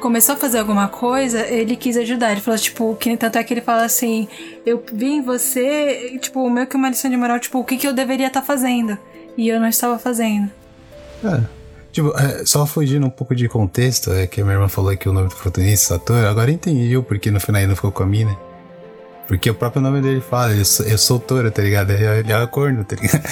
[0.01, 2.31] começou a fazer alguma coisa, ele quis ajudar.
[2.33, 4.27] Ele falou, tipo, que tanto é que ele fala assim,
[4.65, 7.87] eu vi em você, tipo, meio que uma lição de moral, tipo, o que, que
[7.87, 8.97] eu deveria estar fazendo.
[9.37, 10.49] E eu não estava fazendo.
[11.91, 15.07] Tipo, é, só fugindo um pouco de contexto, é que a minha irmã falou que
[15.07, 18.03] o nome do protagonista, Satoru, agora entendi o porquê no final ele não ficou com
[18.03, 18.35] a mina.
[19.27, 21.91] Porque o próprio nome dele fala, eu sou, eu sou touro, tá ligado?
[21.91, 23.23] Ele, é- ele é corno, tá ligado?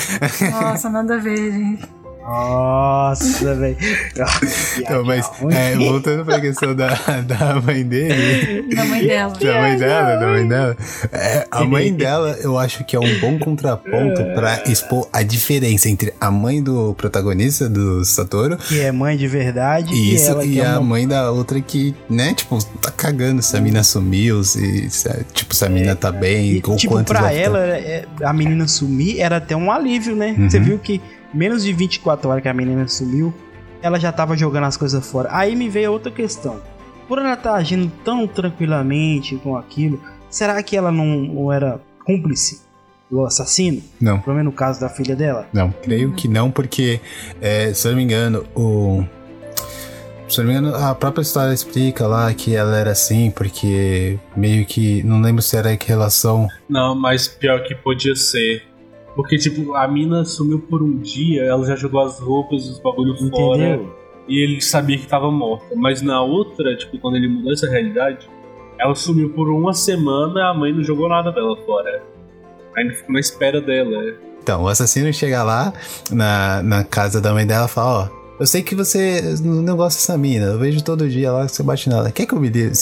[0.51, 1.98] Nossa, nada a ver, gente.
[2.29, 3.75] Nossa, velho.
[4.77, 6.89] Então, mas, é, voltando pra questão da,
[7.25, 9.33] da mãe dele, Da mãe dela.
[9.33, 10.77] da mãe dela, da mãe dela,
[11.11, 15.89] é, a mãe dela eu acho que é um bom contraponto pra expor a diferença
[15.89, 20.29] entre a mãe do protagonista, do Satoru, Que é mãe de verdade E e isso,
[20.31, 20.81] ela e que é a uma...
[20.81, 25.55] mãe da outra que, né, tipo, tá cagando se a mina sumiu, se, se- tipo,
[25.55, 27.33] se a mina tá bem, E, ou tipo, pra tá.
[27.33, 30.35] ela, é- a menina sumir era até um alívio, né?
[30.37, 30.49] Uhum.
[30.49, 31.01] Você viu que
[31.33, 33.33] menos de 24 horas que a menina sumiu,
[33.81, 35.29] ela já tava jogando as coisas fora.
[35.31, 36.61] Aí me veio outra questão.
[37.07, 39.99] Por ela estar agindo tão tranquilamente com aquilo,
[40.29, 42.61] será que ela não, não era cúmplice
[43.09, 43.81] do assassino?
[43.99, 45.47] Não, Pelo menos no caso da filha dela?
[45.51, 46.99] não, creio que não, porque,
[47.41, 49.03] é, se eu não me engano, o...
[50.27, 54.19] Se eu não me engano, a própria história explica lá que ela era assim, porque
[54.35, 56.47] meio que, não lembro se era que relação...
[56.69, 58.61] Não, mas pior que podia ser.
[59.19, 63.13] Porque, tipo, a mina sumiu por um dia, ela já jogou as roupas, os bagulho
[63.29, 63.81] fora.
[64.29, 65.75] E ele sabia que tava morta.
[65.75, 68.29] Mas na outra, tipo, quando ele mudou essa realidade,
[68.79, 72.01] ela sumiu por uma semana a mãe não jogou nada dela fora.
[72.77, 73.93] Ainda ficou na espera dela.
[74.05, 74.13] é.
[74.41, 75.73] Então, o assassino chega lá
[76.09, 79.99] na, na casa da mãe dela e fala, ó, eu sei que você não gosta
[79.99, 80.45] dessa mina.
[80.45, 82.11] Eu vejo todo dia lá que você bate nela.
[82.11, 82.73] Quer que eu me livre?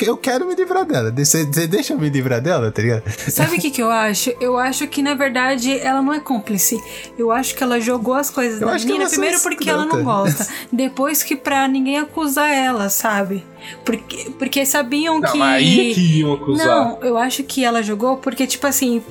[0.00, 1.10] Eu, quero me livrar dela.
[1.10, 3.02] Você, deixa eu me livrar dela, tá ligado?
[3.30, 4.30] Sabe o que, que eu acho?
[4.40, 6.76] Eu acho que, na verdade, ela não é cúmplice.
[7.18, 9.70] Eu acho que ela jogou as coisas Eu da acho que menina é primeiro porque
[9.70, 10.04] ela não escrota.
[10.04, 10.46] gosta.
[10.70, 13.44] Depois que pra ninguém acusar ela, sabe?
[13.84, 15.38] Porque, porque sabiam Não, que.
[15.38, 16.66] mas aí que iam acusar.
[16.66, 19.02] Não, eu acho que ela jogou porque, tipo assim,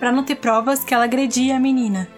[0.00, 2.08] pra não ter provas que ela agredia a menina.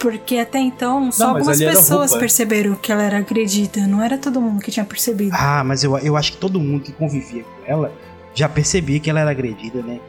[0.00, 2.20] Porque até então só Não, mas algumas pessoas roupa.
[2.20, 3.86] perceberam que ela era agredida.
[3.86, 5.36] Não era todo mundo que tinha percebido.
[5.38, 7.92] Ah, mas eu, eu acho que todo mundo que convivia com ela
[8.34, 10.00] já percebia que ela era agredida, né?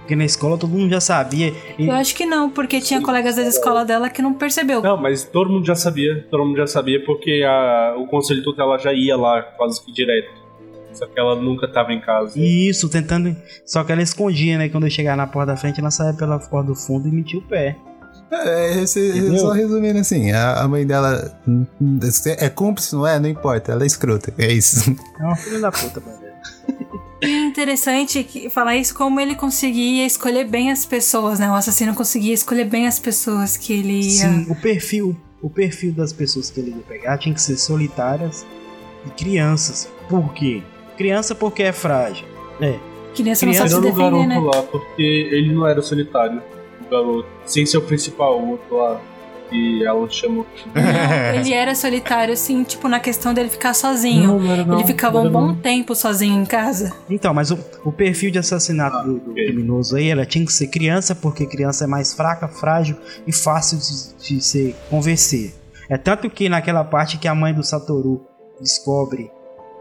[0.00, 1.52] Porque na escola todo mundo já sabia.
[1.78, 4.80] E- Eu acho que não, porque tinha colegas da escola dela que não percebeu.
[4.80, 8.78] Não, mas todo mundo já sabia, todo mundo já sabia porque a, o conselho tutelar
[8.80, 10.30] já ia lá quase que direto.
[10.92, 12.38] Só que ela nunca tava em casa.
[12.38, 13.36] Isso, tentando.
[13.66, 14.68] Só que ela escondia, né?
[14.68, 17.38] Quando eu chegava na porta da frente, ela saía pela porta do fundo e metia
[17.38, 17.76] o pé.
[18.30, 19.38] É, esse- Entendeu?
[19.38, 21.34] só resumindo assim, a, a mãe dela
[22.38, 23.18] é cúmplice, não é?
[23.18, 24.32] Não importa, ela é escrota.
[24.38, 24.94] É isso.
[25.18, 26.18] É uma filha da puta, mano.
[27.22, 31.50] E é interessante que- falar isso como ele conseguia escolher bem as pessoas, né?
[31.50, 34.28] O assassino conseguia escolher bem as pessoas que ele ia.
[34.30, 38.46] Sim, o perfil, o perfil das pessoas que ele ia pegar tinha que ser solitárias
[39.06, 39.88] e crianças.
[40.08, 40.62] Por quê?
[40.96, 42.26] Criança porque é frágil.
[42.60, 42.78] É.
[43.16, 44.38] Criança não Era sabe se defender, né?
[44.38, 46.40] lá, porque ele não era solitário,
[46.90, 47.28] garoto.
[47.46, 49.00] Sem ser o principal, o outro lá.
[49.50, 50.46] E ela chamou.
[50.74, 50.82] Não,
[51.40, 54.38] ele era solitário, assim, tipo, na questão dele ficar sozinho.
[54.38, 54.74] não era não.
[54.78, 55.54] ele ficava não um bom não.
[55.56, 56.92] tempo sozinho em casa.
[57.08, 60.52] Então, mas o, o perfil de assassinato Ah, do, do criminoso aí, ela tinha que
[60.52, 65.54] ser criança, porque criança é mais fraca, frágil e fácil de, de se convencer.
[65.88, 68.26] É tanto que naquela parte que a mãe do Satoru
[68.60, 69.30] descobre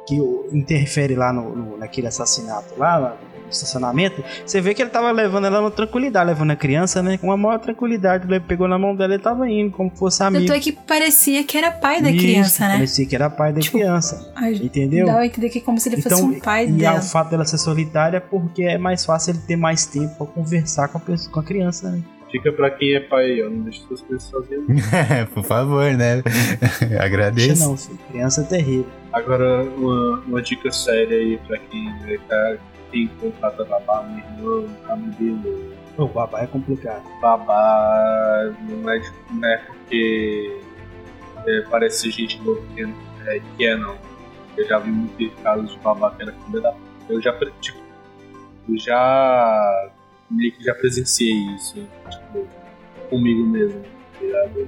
[0.07, 0.15] que
[0.53, 3.17] interfere lá no, no- naquele assassinato, lá,
[3.49, 7.17] estacionamento, você vê que ele tava levando ela na tranquilidade, levando a criança, né?
[7.17, 10.45] Com a maior tranquilidade, ele pegou na mão dela e tava indo, como fosse amigo.
[10.45, 12.73] Tanto é que parecia que era pai da Isso, criança, né?
[12.75, 14.31] Parecia que era pai da Tipo, criança.
[14.35, 15.05] Ai, Entendeu?
[15.07, 16.99] Dá a entender que é como se ele fosse Então, um pai e dela.
[16.99, 20.25] o fato dela ser solitária é porque é mais fácil ele ter mais tempo pra
[20.27, 22.01] conversar com a, pessoa, com a criança, né?
[22.31, 23.49] Fica pra quem é pai, ó.
[23.49, 24.65] Não deixa suas coisas sozinho.
[25.33, 26.21] Por favor, né?
[26.21, 27.63] Deixa Agradeço.
[27.63, 27.97] não, filho.
[28.11, 28.87] Criança é terrível.
[29.13, 31.89] Agora, uma, uma dica séria aí pra quem
[32.27, 32.57] tá,
[32.97, 35.75] tem contato a babá, meu irmão, tá dando.
[35.97, 37.03] O babá é complicado.
[37.21, 40.59] Babá não é, não é porque
[41.45, 42.83] é, parece gente boa que
[43.27, 43.95] é, que é, não.
[44.55, 46.85] Eu já vi muitos casos de babá que era filha da puta.
[47.09, 47.79] Eu já, tipo,
[48.67, 49.91] eu já
[50.29, 52.47] meio que já presenciei isso, tipo,
[53.09, 54.67] comigo mesmo, tá ligado?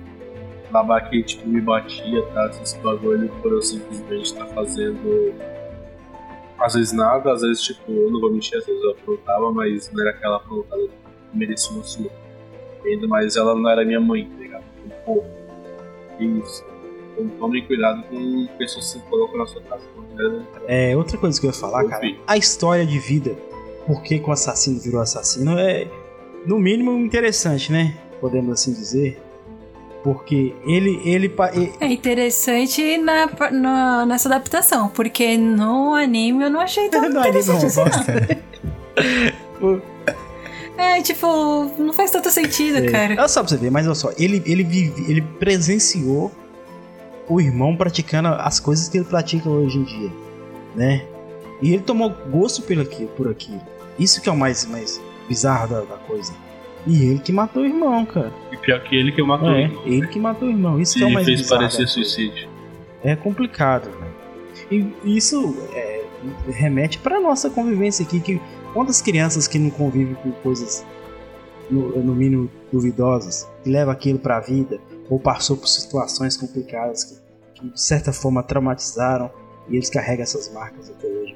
[0.72, 2.50] Babá que, tipo, me batia, tá?
[2.62, 5.34] Esse bagulho por eu simplesmente estar fazendo
[6.62, 9.92] às vezes nada, às vezes, tipo, eu não vou mentir, às vezes eu aprontava, mas
[9.92, 12.12] não era aquela aprontada que merecia uma surra.
[12.86, 14.64] Ainda mais ela não era minha mãe, tá ligado?
[14.86, 15.24] Então, pô,
[16.20, 16.64] isso.
[17.14, 19.84] Então tomem cuidado com pessoas que se colocam na sua casa.
[20.16, 20.46] né?
[20.68, 23.36] É, outra coisa que eu ia falar, cara, a história de vida,
[23.86, 25.88] por que, que o assassino virou assassino, é
[26.46, 27.98] no mínimo interessante, né?
[28.22, 29.22] Podemos assim dizer.
[30.04, 31.34] Porque ele, ele,
[31.82, 37.66] É interessante na, na- nessa adaptação, porque no anime eu não achei tão não interessante.
[39.62, 39.82] O-
[40.78, 41.28] É, tipo,
[41.78, 42.90] não faz tanto sentido, É.
[42.90, 43.16] cara.
[43.20, 46.32] Olha só pra você ver, mas olha só, ele, ele, vive, ele presenciou
[47.28, 50.10] o irmão praticando as coisas que ele pratica hoje em dia,
[50.76, 51.06] né?
[51.62, 53.60] E ele tomou gosto pelo aquilo, por aquilo.
[54.00, 56.32] Isso que é o mais, mais bizarro da, da coisa.
[56.88, 58.32] E ele que matou o irmão, cara.
[58.52, 59.50] E pior que ele que eu matou.
[59.52, 59.80] É, ele.
[59.86, 60.80] ele que matou o irmão.
[60.80, 61.62] Isso que é o Ele mais fez bizarro.
[61.62, 61.92] parecer coisa.
[61.94, 62.50] suicídio.
[63.04, 64.08] É complicado, né?
[64.72, 66.04] E isso é,
[66.48, 68.42] remete pra nossa convivência aqui, que
[68.74, 70.86] quantas crianças que não convivem com coisas
[71.70, 77.16] no, no mínimo duvidosas, que leva aquilo pra vida, ou passou por situações complicadas que,
[77.56, 79.32] que de certa forma traumatizaram
[79.70, 81.36] e eles carregam essas marcas até hoje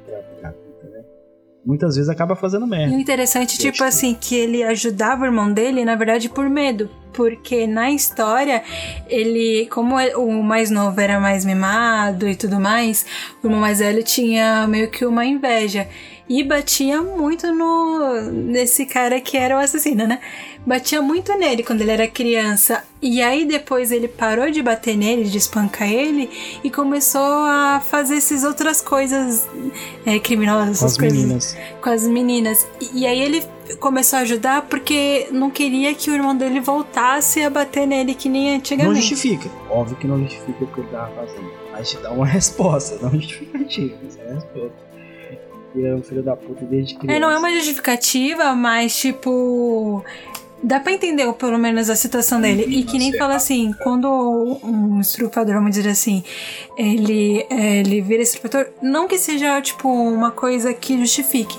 [1.66, 2.96] Muitas vezes acaba fazendo E merda.
[2.96, 6.90] o interessante, tipo assim, que ele ajudava o irmão dele, na verdade, por medo.
[7.14, 8.64] Porque na história,
[9.08, 13.06] ele, como é- o mais novo era mais mimado e tudo mais,
[13.42, 15.88] o irmão mais velho tinha meio que uma inveja.
[16.30, 20.20] E batia muito no nesse cara que era o assassino, né?
[20.66, 22.82] Batia muito nele quando ele era criança.
[23.02, 26.30] E aí depois ele parou de bater nele, de espancar ele,
[26.64, 29.46] e começou a fazer essas outras coisas
[30.06, 31.58] é, criminosas, Com as coisas meninas.
[31.82, 32.68] com as meninas.
[32.80, 33.44] E, e aí ele
[33.82, 38.30] começou a ajudar porque não queria que o irmão dele voltasse a bater nele que
[38.30, 39.02] nem Não antigamente.
[39.02, 39.50] justifica.
[39.70, 41.52] Óbvio que não justifica o que ele tava fazendo.
[41.74, 43.98] Mas te dá uma resposta, não justificativa.
[44.02, 44.93] Mas é a resposta.
[45.76, 47.18] E é um filho da puta desde criança.
[47.18, 50.04] É, não é uma justificativa, mas tipo.
[50.62, 52.66] dá pra entender pelo menos a situação dele.
[52.68, 54.08] E que nem fala assim, quando
[54.64, 56.24] um estrupador, vamos dizer assim,
[56.78, 61.58] ele, é, ele vira estrupador, não que seja tipo uma coisa que justifique,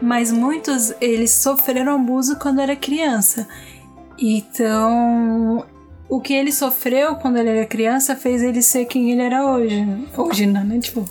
[0.00, 3.48] mas muitos eles sofreram abuso quando era criança.
[4.18, 5.64] Então,
[6.08, 9.84] o que ele sofreu quando ele era criança fez ele ser quem ele era hoje.
[10.16, 10.78] Hoje, não, né?
[10.78, 11.04] Tipo,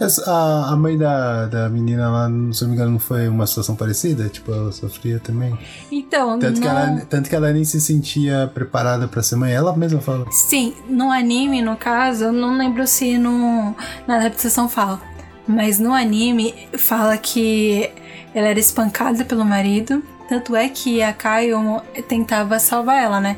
[0.00, 3.46] Essa- a, a mãe da, da menina lá, se não me engano, não foi uma
[3.46, 4.28] situação parecida?
[4.28, 5.56] Tipo, ela sofria também.
[5.90, 9.52] então, Tanto, que não- ela, tanto que ela nem se sentia preparada pra ser mãe.
[9.52, 10.26] Ela mesma fala.
[10.30, 13.74] Sim, no anime, no caso, eu não lembro se no,
[14.06, 15.00] na adaptação fala.
[15.48, 17.90] Mas no anime fala que
[18.34, 20.02] ela era espancada pelo marido.
[20.28, 23.36] Tanto é que a Kaio tentava salvar ela, né?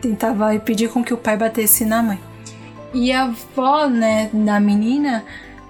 [0.00, 2.20] Tentava impedir com que o pai batesse na mãe.
[2.92, 5.24] E a avó, né, da menina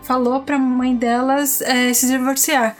[0.08, 2.74] falou pra mãe delas eh, se divorciar.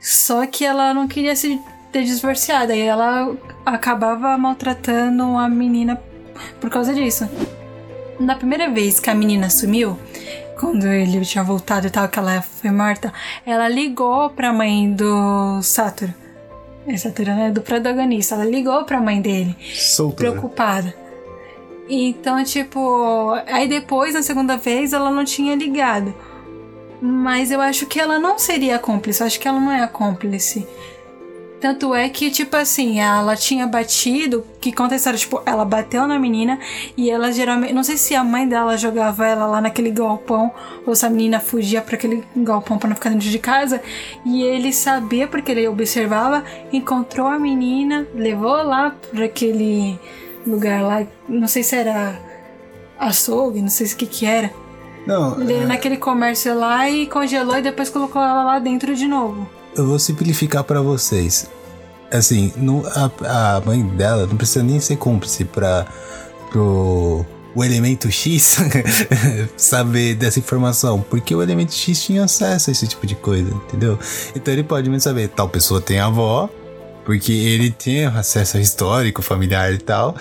[0.00, 1.60] Só que ela não queria se
[1.92, 2.72] ter divorciado.
[2.72, 6.00] E ela acabava maltratando a menina
[6.58, 7.28] por causa disso.
[8.18, 9.98] Na primeira vez que a menina sumiu,
[10.58, 13.12] quando ele tinha voltado e tal, que ela foi morta,
[13.44, 16.14] ela ligou pra mãe do Satoru.
[16.86, 17.50] É Satoru, né?
[17.50, 18.36] Do protagonista.
[18.36, 20.16] Ela ligou pra mãe dele, Solta.
[20.16, 20.94] preocupada.
[21.90, 23.32] Então, tipo.
[23.48, 26.14] Aí depois, na segunda vez, ela não tinha ligado.
[27.00, 29.20] Mas eu acho que ela não seria cúmplice.
[29.20, 30.66] Eu acho que ela não é a cúmplice.
[31.60, 36.06] Tanto é que, tipo assim, ela tinha batido, que conta a história, tipo, ela bateu
[36.06, 36.58] na menina
[36.96, 37.74] e ela geralmente.
[37.74, 40.50] Não sei se a mãe dela jogava ela lá naquele galpão
[40.86, 43.82] ou se a menina fugia para aquele galpão pra não ficar dentro de casa.
[44.24, 46.42] E ele sabia, porque ele observava,
[46.72, 50.00] encontrou a menina, levou lá pra aquele
[50.46, 52.18] lugar lá, não sei se era
[52.98, 54.50] açougue, não sei se o que que era.
[55.10, 59.48] Não, Ele- Naquele comércio lá e congelou e depois colocou ela lá dentro de novo.
[59.76, 61.48] eu vou simplificar pra vocês.
[62.12, 65.86] Assim, no- a, a mãe dela não precisa nem ser cúmplice pra
[66.50, 68.58] pro o elemento X
[69.56, 73.98] saber dessa informação, porque o elemento X tinha acesso a esse tipo de coisa, entendeu?
[74.34, 76.48] Então ele pode mesmo saber, tal pessoa tem avó,
[77.04, 80.14] porque ele tem acesso ao histórico familiar e tal,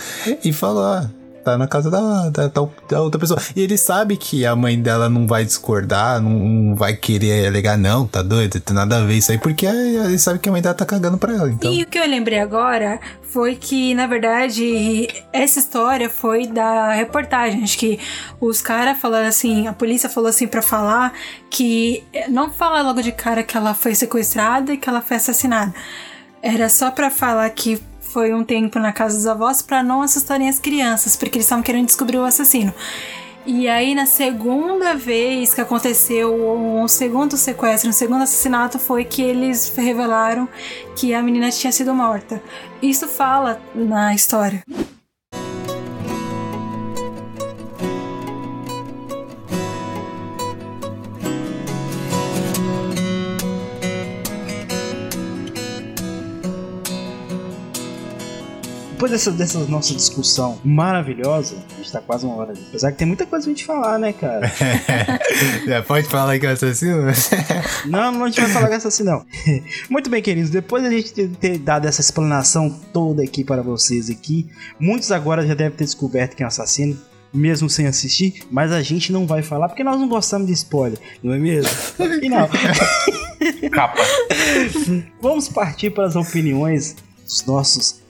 [0.44, 1.10] e falou, ah,
[1.44, 3.40] tá na casa da, da, da outra pessoa.
[3.56, 7.78] E ele sabe que a mãe dela não vai discordar, não, não vai querer alegar,
[7.78, 10.62] não, tá doido, tem nada a ver isso aí, porque ele sabe que a mãe
[10.62, 11.72] dela tá cagando pra ela, então...
[11.72, 17.64] E o que eu lembrei agora foi que, na verdade, essa história foi da reportagem.
[17.64, 18.00] Acho que
[18.42, 21.14] os caras falaram assim, a polícia falou assim pra falar
[21.50, 25.74] que não fala logo de cara que ela foi sequestrada e que ela foi assassinada.
[26.42, 27.80] Era só pra falar que
[28.10, 31.64] foi um tempo na casa dos avós pra não assustarem as crianças, porque eles estavam
[31.64, 32.74] querendo descobrir o assassino.
[33.46, 39.22] E aí, na segunda vez que aconteceu um segundo sequestro, um segundo assassinato, foi que
[39.22, 40.48] eles revelaram
[40.96, 42.42] que a menina tinha sido morta.
[42.82, 44.64] Isso fala na história.
[59.00, 62.52] Depois dessa, dessa nossa discussão maravilhosa, a gente tá quase uma hora.
[62.68, 64.52] Apesar que tem muita coisa pra gente falar, né, cara?
[65.66, 67.04] Já pode falar que é assassino?
[67.88, 69.26] Não, não a gente vai falar dessa assim, não.
[69.90, 70.50] Muito bem, queridos.
[70.50, 74.46] Depois da gente ter, dado essa explanação toda aqui para vocês aqui,
[74.78, 77.00] muitos agora já devem ter descoberto quem é o assassino,
[77.34, 81.00] mesmo sem assistir, mas a gente não vai falar porque nós não gostamos de spoiler,
[81.24, 81.72] não é mesmo?
[82.22, 82.50] E não.
[83.72, 84.02] Capa.
[85.22, 88.02] Vamos partir para as opiniões dos nossos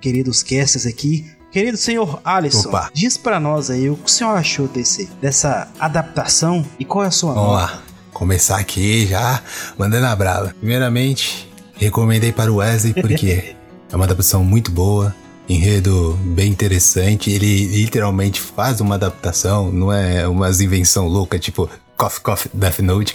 [0.00, 1.30] queridos casters aqui.
[1.50, 2.90] Querido senhor Alisson, Opa.
[2.92, 7.08] diz pra nós aí o que o senhor achou desse, dessa adaptação e qual é
[7.08, 7.62] a sua Vamos nota?
[7.72, 9.42] lá, começar aqui já,
[9.78, 10.54] mandando a brava.
[10.58, 13.54] Primeiramente, recomendei para o Wesley porque
[13.90, 15.14] é uma adaptação muito boa,
[15.48, 17.30] enredo bem interessante.
[17.30, 23.14] Ele literalmente faz uma adaptação, não é umas invenção louca, tipo Coffee Coffee Death Note.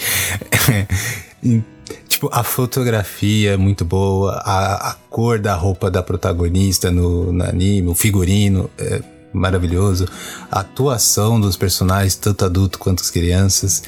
[2.08, 7.44] Tipo, a fotografia é muito boa, a, a cor da roupa da protagonista no, no
[7.44, 9.02] anime, o figurino é
[9.34, 10.08] maravilhoso,
[10.52, 13.84] a atuação dos personagens, tanto adulto quanto as crianças,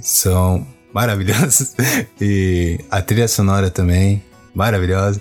[0.00, 1.74] são maravilhosos.
[2.20, 4.22] E a trilha sonora também,
[4.54, 5.20] maravilhosa.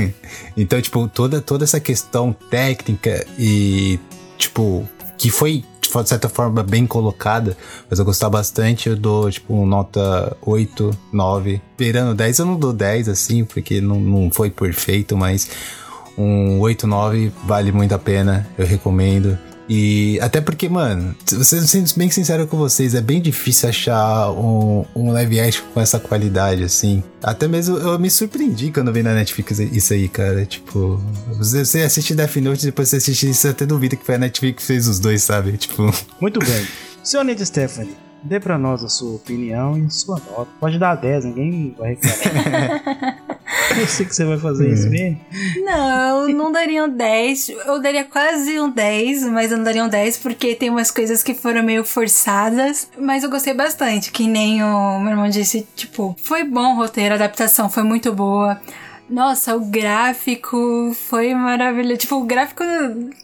[0.56, 4.00] então, tipo, toda, toda essa questão técnica e,
[4.38, 5.64] tipo, que foi,
[6.02, 7.56] de certa forma, bem colocada,
[7.88, 11.60] mas eu gostar bastante, eu dou, tipo, nota 8, 9.
[11.76, 15.50] Beirando 10, eu não dou 10, assim, porque não, não foi perfeito, mas
[16.16, 19.38] um 8, 9 vale muito a pena, eu recomendo.
[19.72, 25.12] E até porque, mano, sendo bem sincero com vocês, é bem difícil achar um, um
[25.12, 27.04] live action com essa qualidade, assim.
[27.22, 30.44] Até mesmo eu me surpreendi quando vi na Netflix isso aí, cara.
[30.44, 31.00] Tipo,
[31.38, 34.18] você, assiste Death Note e depois você assiste isso, você até duvida que foi a
[34.18, 35.56] Netflix que fez os dois, sabe?
[35.56, 35.94] Tipo.
[36.20, 36.66] Muito bem.
[37.04, 40.50] Senhorita Stephanie, dê pra nós a sua opinião e sua nota.
[40.58, 43.18] Pode dar 10, ninguém vai reclamar.
[43.78, 44.90] eu sei que você vai fazer isso Hum.
[44.90, 45.20] mesmo.
[45.64, 47.48] Não, eu não daria um 10.
[47.66, 51.22] Eu daria quase um 10, mas eu não daria um 10 porque tem umas coisas
[51.22, 52.88] que foram meio forçadas.
[52.98, 57.12] Mas eu gostei bastante, que nem o meu irmão disse, tipo, foi bom o roteiro,
[57.14, 58.60] a adaptação foi muito boa.
[59.10, 61.96] Nossa, o gráfico foi maravilhoso.
[61.96, 62.62] Tipo, o gráfico.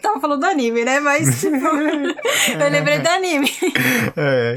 [0.02, 0.98] Tava falando do anime, né?
[0.98, 1.54] Mas, tipo.
[1.64, 3.48] eu lembrei do anime.
[4.16, 4.56] É.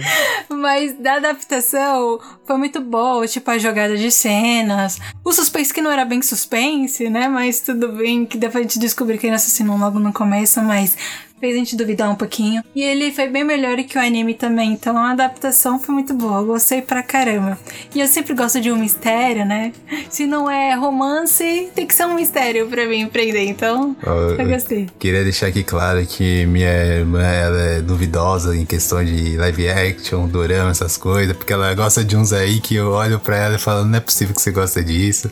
[0.50, 5.00] Mas da adaptação foi muito boa, tipo a jogada de cenas.
[5.24, 7.28] O suspense que não era bem suspense, né?
[7.28, 10.98] Mas tudo bem, que dá pra gente descobrir quem assassinou logo no começo, mas
[11.40, 12.64] fez a gente duvidar um pouquinho.
[12.76, 16.40] E ele foi bem melhor que o anime também, então a adaptação foi muito boa,
[16.42, 17.58] eu gostei pra caramba.
[17.94, 19.72] E eu sempre gosto de um mistério, né?
[20.10, 24.88] Se não é romance, tem que ser um mistério pra mim prender, então eu gostei.
[25.00, 30.28] Queria deixar aqui claro que minha irmã ela é duvidosa em questão de live action,
[30.28, 33.60] dorama, essas coisas, porque ela gosta de uns aí que eu olho pra ela e
[33.60, 35.30] falo, não é possível que você gosta disso.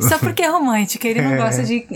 [0.00, 1.86] Só porque é romântico, ele não gosta de,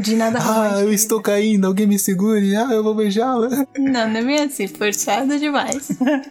[0.00, 0.80] de nada Ah, romântico.
[0.80, 3.48] eu estou caindo, alguém me segure, ah, eu vou beijá-la.
[3.76, 5.88] Não, não é bem assim, forçado demais.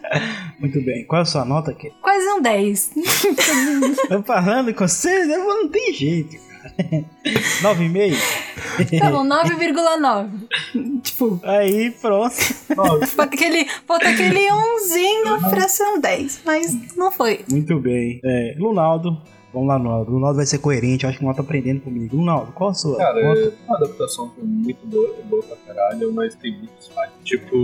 [0.58, 1.04] Muito bem.
[1.04, 1.92] Qual é a sua nota, Kê?
[2.00, 2.90] Quase um 10.
[4.08, 5.36] Tô falando com você, né?
[5.36, 7.04] não tem jeito, cara.
[7.62, 8.16] 9,5?
[9.00, 11.00] Tá bom, 9,9.
[11.02, 12.34] tipo, Aí, pronto.
[13.06, 17.40] falta aquele, falta aquele umzinho pra ser um 10, mas não foi.
[17.50, 18.20] Muito bem.
[18.24, 19.20] É, Lunaldo.
[19.56, 20.12] Vamos lá, Lunaldo.
[20.12, 22.14] Lunaldo vai ser coerente, eu acho que o Lunaldo tá aprendendo comigo.
[22.14, 23.40] Lunaldo, qual a sua Cara, nota?
[23.40, 27.14] é- a adaptação foi muito boa, foi boa pra caralho, mas tem muitos falhos.
[27.24, 27.56] Tipo,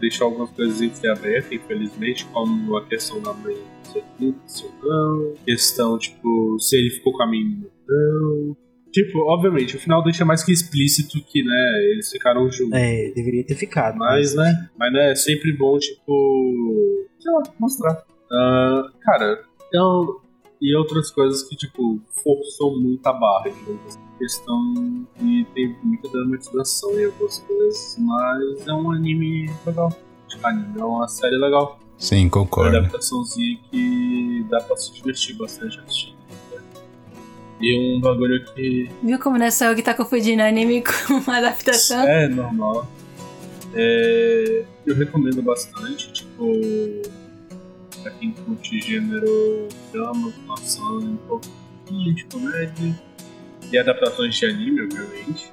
[0.00, 6.58] deixou algumas coisas entreabertas, infelizmente, como a questão da mãe se ou não, questão, tipo,
[6.58, 8.56] se ele ficou com a menina ou não.
[8.92, 12.72] Tipo, obviamente, o final deixa mais que explícito que, né, eles ficaram juntos.
[12.76, 13.96] É, deveria ter ficado.
[13.98, 14.68] Mas, né?
[14.76, 17.06] Mas né, é sempre bom, tipo.
[17.20, 18.04] Sei lá, mostrar.
[18.32, 20.25] Ah, cara, então.
[20.60, 23.98] E outras coisas que, tipo, forçou muito a barra, digamos assim.
[24.18, 29.92] Questão e tem muita dramatização em algumas coisas, mas é um anime legal.
[30.28, 31.78] Tipo, anime é uma série legal.
[31.98, 32.76] Sim, Uma concordo.
[32.78, 36.16] adaptaçãozinha que dá pra se divertir bastante assistindo.
[36.52, 36.62] né?
[37.60, 41.20] E um bagulho que Viu como não é só eu que tá confundindo anime com
[41.30, 42.00] adaptação?
[42.08, 42.86] É normal.
[43.74, 46.52] É, eu recomendo bastante, tipo,
[48.10, 53.00] quem curte gênero drama, ação, um pouquinho de comédia
[53.70, 55.52] e adaptações de anime, obviamente.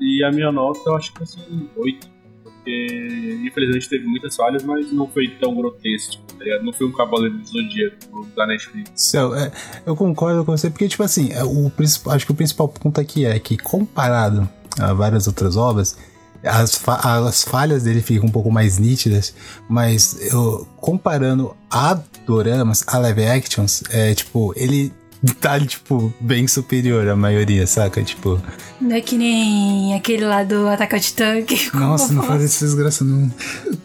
[0.00, 2.14] E a minha nota eu acho que vai ser um 8.
[2.42, 6.62] Porque infelizmente teve muitas falhas, mas não foi tão grotesco, tá?
[6.62, 8.90] Não foi um Cavaleiro do Zodíaco da Netflix.
[8.94, 9.52] Céu, é,
[9.84, 11.70] eu concordo com você, porque, tipo assim, é, o,
[12.10, 14.48] acho que o principal ponto aqui é que, comparado
[14.78, 15.98] a várias outras obras,
[16.44, 19.34] as, fa- as falhas dele ficam um pouco mais nítidas,
[19.68, 24.92] mas eu, comparando a doramas, a live actions, é, tipo, ele
[25.40, 28.02] tá, tipo, bem superior à maioria, saca?
[28.02, 28.38] Tipo,
[28.80, 32.44] Não é que nem aquele lá do Ataque ao Titã que ficou nossa, não faz
[32.44, 33.30] essa desgraça, não.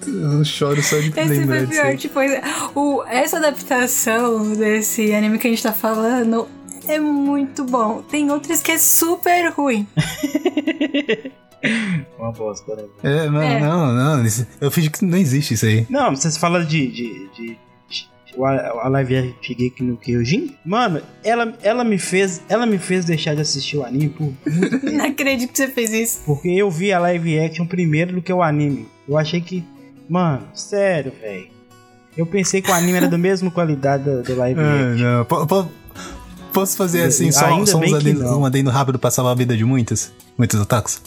[0.06, 2.20] Eu choro só de Esse lembrar foi pior, tipo,
[2.76, 6.46] o, essa adaptação desse anime que a gente tá falando
[6.88, 8.02] é muito bom.
[8.02, 9.88] Tem outros que é super ruim.
[12.18, 12.84] Uma bosta, né?
[13.04, 13.60] É, não, É.
[13.60, 15.86] não, não, isso- eu fingi que não existe isso aí.
[15.90, 16.88] Não, vocês falam de.
[16.88, 17.58] de, de,
[17.90, 18.10] de
[18.84, 20.56] a, live Shigeki no Kyojin?
[20.66, 22.42] Mano, ela, ela me fez.
[22.48, 24.34] Ela me fez deixar de assistir o anime por.
[24.92, 26.22] Não acredito que você fez isso.
[26.26, 28.88] Porque eu vi a live action primeiro do que o anime.
[29.08, 29.64] Eu achei que.
[30.08, 31.48] Mano, sério, velho.
[32.18, 35.04] Eu pensei que o anime era da mesma qualidade do, do live Ah, action.
[35.18, 35.26] não.
[35.26, 35.70] Po- po-
[36.54, 38.42] posso fazer assim, só, Ainda só uns adendo, não.
[38.42, 40.12] um adendo rápido pra salvar a vida de muitos?
[40.38, 41.02] Muitos otakus?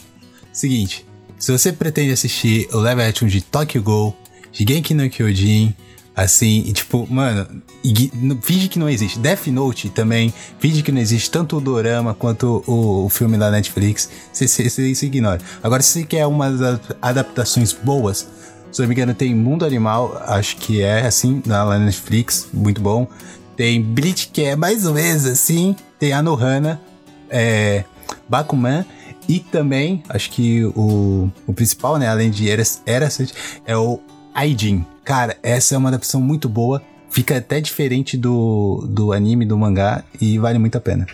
[0.53, 1.05] Seguinte,
[1.37, 4.15] se você pretende assistir o live action de Tokyo Ghoul,
[4.51, 5.73] Shigeki no Kyojin,
[6.15, 7.47] assim, e tipo, mano,
[8.41, 9.17] finge que não existe.
[9.17, 13.49] Death Note também, finge que não existe tanto o dorama quanto o, o filme da
[13.49, 14.45] Netflix, você,
[15.07, 15.41] ignora.
[15.61, 16.21] Agora, se você quer
[16.61, 18.27] a- adaptações boas,
[18.71, 23.07] se não me engano, tem Mundo Animal, acho que é assim, na Netflix, muito bom.
[23.55, 25.75] Tem Bleach, que é mais ou menos assim.
[25.99, 26.81] Tem Anohana,
[27.29, 27.83] é,
[28.27, 28.83] Bakuman.
[29.27, 32.81] E também, acho que o, o principal, né, além de Eras,
[33.65, 33.99] é o
[34.33, 34.85] Aijin.
[35.03, 36.81] Cara, essa é uma adaptação muito boa.
[37.09, 41.05] Fica até diferente do, do anime, do mangá, e vale muito a pena.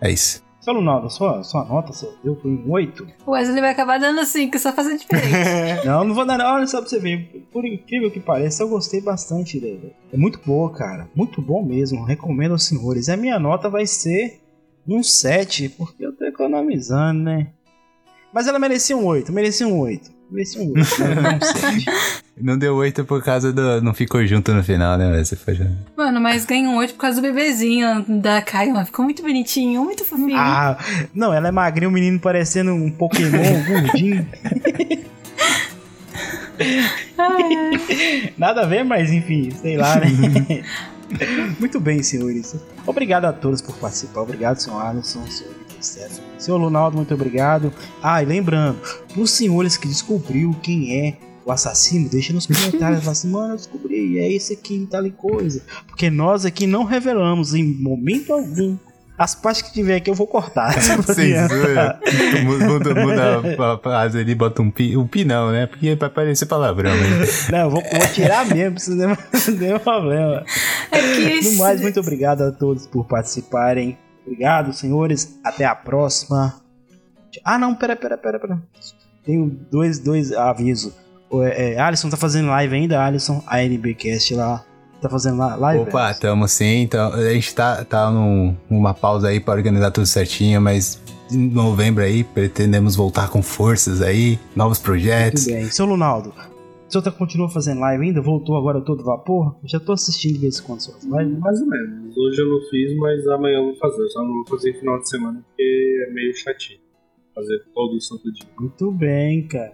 [0.00, 0.42] É isso.
[0.62, 3.04] Seu Lunaldo, sua, sua nota, seu deu foi um 8?
[3.26, 5.32] O Wesley vai acabar dando 5, só fazendo diferente.
[5.84, 6.54] não, não vou dar, não.
[6.54, 7.48] Olha só pra você ver.
[7.52, 9.92] Por incrível que pareça, eu gostei bastante dele.
[10.12, 11.08] É muito boa, cara.
[11.16, 12.04] Muito bom mesmo.
[12.04, 13.08] Recomendo aos senhores.
[13.08, 14.40] A minha nota vai ser
[14.86, 17.48] um 7, porque eu tô economizando, né?
[18.32, 20.10] Mas ela merecia um 8, merecia um 8.
[20.30, 21.84] Merecia um 8, não um 7.
[22.40, 23.82] Não deu 8 por causa do.
[23.82, 25.22] Não ficou junto no final, né?
[25.22, 25.66] Você foi já...
[25.94, 28.86] Mano, mas ganha um 8 por causa do bebezinho da Kaima.
[28.86, 30.38] Ficou muito bonitinho, muito fofinho.
[30.38, 30.78] Ah,
[31.14, 34.26] não, ela é magrinha, o menino parecendo um Pokémon gordinho.
[38.38, 40.06] Nada a ver, mas enfim, sei lá, né?
[41.58, 42.54] Muito bem, senhores.
[42.86, 44.20] Obrigado a todos por participar.
[44.22, 46.22] Obrigado, senhor Alisson, senhor Stephanie.
[46.38, 47.72] Senhor Lunaldo, muito obrigado.
[48.02, 48.78] Ah, e lembrando,
[49.16, 53.56] os senhores que descobriu quem é o assassino, deixa nos comentários, fala assim, mano, eu
[53.56, 55.62] descobri, é esse aqui, tal e coisa.
[55.88, 58.76] Porque nós aqui não revelamos em momento algum
[59.16, 60.72] as partes que tiver aqui eu vou cortar.
[60.80, 62.00] Censura.
[62.44, 65.66] muda, muda a frase ali, bota um pi, um pi não, né?
[65.66, 66.94] Porque vai parecer palavrão.
[66.94, 67.26] Né?
[67.50, 69.16] Não, eu vou, vou tirar mesmo, não
[69.58, 70.44] tem problema.
[70.90, 73.98] É que no mais, muito obrigado a todos por participarem.
[74.26, 75.38] Obrigado, senhores.
[75.44, 76.54] Até a próxima.
[77.44, 78.62] Ah, não, pera, pera, pera, pera.
[79.24, 80.92] Tenho dois, dois avisos.
[81.40, 84.64] É, é, Alisson tá fazendo live ainda, Alisson, a NBcast lá.
[85.02, 85.82] Tá fazendo live?
[85.82, 86.82] Opa, tamo sim.
[86.82, 91.50] Então, a gente tá, tá num, numa pausa aí pra organizar tudo certinho, mas em
[91.50, 95.48] novembro aí pretendemos voltar com forças aí, novos projetos.
[95.48, 95.70] Muito bem.
[95.72, 98.22] Seu Lunaldo, o senhor tá, continua fazendo live ainda?
[98.22, 99.56] Voltou agora todo vapor?
[99.64, 101.38] Eu já tô assistindo de vez em quando suas lives.
[101.40, 102.16] Mais ou menos.
[102.16, 104.02] Hoje eu não fiz, mas amanhã eu vou fazer.
[104.02, 106.78] Eu só não vou fazer em final de semana porque é meio chatinho.
[107.34, 108.46] Fazer todo o santo dia.
[108.56, 109.72] Muito bem, cara.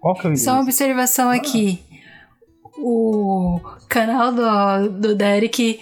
[0.00, 1.34] Qual que é o Só uma observação ah.
[1.34, 1.80] aqui
[2.78, 5.80] o canal do, do Derek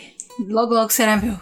[0.48, 1.36] logo logo será meu.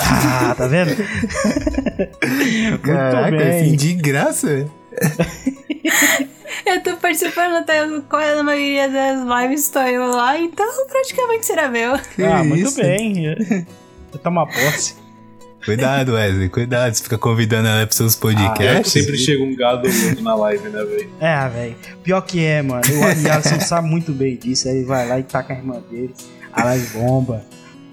[0.00, 0.90] Ah, tá vendo?
[2.82, 3.60] Caraca, bem.
[3.60, 4.68] assim, de graça.
[6.66, 11.68] eu tô participando até quase na maioria das lives, estou eu lá, então praticamente será
[11.68, 11.94] meu.
[11.94, 13.26] ah, muito bem.
[14.10, 14.94] Eu tomo posse.
[15.64, 16.94] Cuidado, Wesley, cuidado.
[16.94, 18.96] Você fica convidando ela pros seus podcasts.
[18.96, 19.88] Ah, sempre chega um gado
[20.22, 21.10] na live, né, velho?
[21.20, 21.76] É, velho.
[22.02, 22.82] Pior que é, mano.
[22.82, 24.68] O Alisson sabe muito bem disso.
[24.68, 26.14] Aí ele vai lá e taca a irmã dele.
[26.52, 27.44] A live bomba.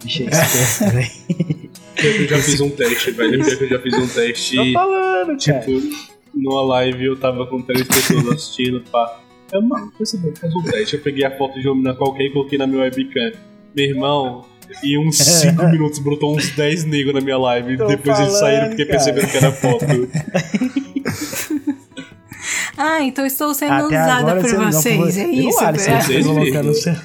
[0.04, 1.70] Bicho é esperto, velho.
[2.04, 3.42] Eu já fiz um teste, velho.
[3.42, 4.56] Eu já fiz um teste.
[4.56, 5.82] Tô falando, tipo, cara.
[6.34, 9.20] numa live eu tava com três pessoas assistindo, pá.
[9.52, 10.96] Eu, mano, percebeu, faz um teste.
[10.96, 13.32] Eu peguei a foto de uma menina qualquer e coloquei na minha webcam.
[13.76, 14.46] Meu irmão,
[14.84, 17.78] e uns 5 minutos brotou uns 10 negros na minha live.
[17.78, 18.98] Tô Depois falando, eles saíram porque cara.
[18.98, 19.86] perceberam que era foto.
[22.78, 25.18] ah, então estou sendo Até usada por vocês.
[25.18, 25.80] É isso, velho.
[25.80, 26.96] Vocês colocando o seu...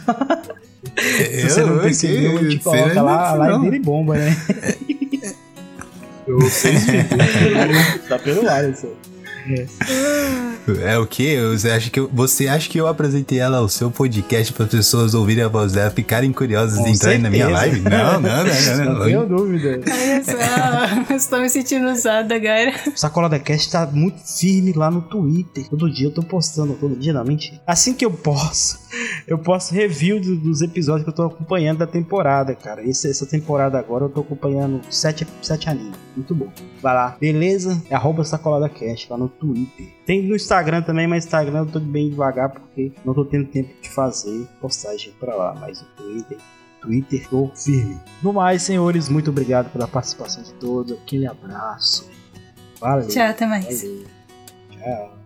[0.96, 4.36] Se você não percebeu, a gente coloca lá a live dele bomba, né?
[6.26, 6.84] Vocês
[8.08, 8.92] Tá pelo Alisson.
[10.82, 11.40] É o que?
[11.48, 14.70] Você acha que eu, você acha que eu apresentei ela ao seu podcast para as
[14.70, 17.80] pessoas ouvirem a voz dela, ficarem curiosas e entrarem na minha live?
[17.80, 18.84] Não, não, não, não.
[18.84, 19.80] Não, não tenho dúvida.
[19.86, 22.72] Olha só, estou me sentindo usada agora.
[22.94, 25.68] Sacola da Cast tá muito firme lá no Twitter.
[25.68, 27.60] Todo dia eu tô postando, todo dia, não, mentira.
[27.66, 28.78] Assim que eu posso,
[29.26, 32.86] eu posto review do, dos episódios que eu tô acompanhando da temporada, cara.
[32.86, 35.98] Esse, essa temporada agora eu tô acompanhando sete, sete animes.
[36.14, 36.48] Muito bom.
[36.82, 37.82] Vai lá, beleza?
[37.90, 39.88] É arroba Sacola da Cast lá no Twitter.
[40.04, 43.70] Tem no Instagram também, mas Instagram eu tô bem devagar porque não tô tendo tempo
[43.80, 45.56] de fazer postagem pra lá.
[45.58, 46.38] Mas o Twitter,
[46.82, 47.98] Twitter tô firme.
[48.22, 50.92] No mais, senhores, muito obrigado pela participação de todos.
[50.98, 52.08] Aquele abraço.
[52.78, 53.08] Valeu.
[53.08, 53.82] Tchau, até mais.
[53.82, 54.04] Valeu.
[54.70, 55.19] Tchau.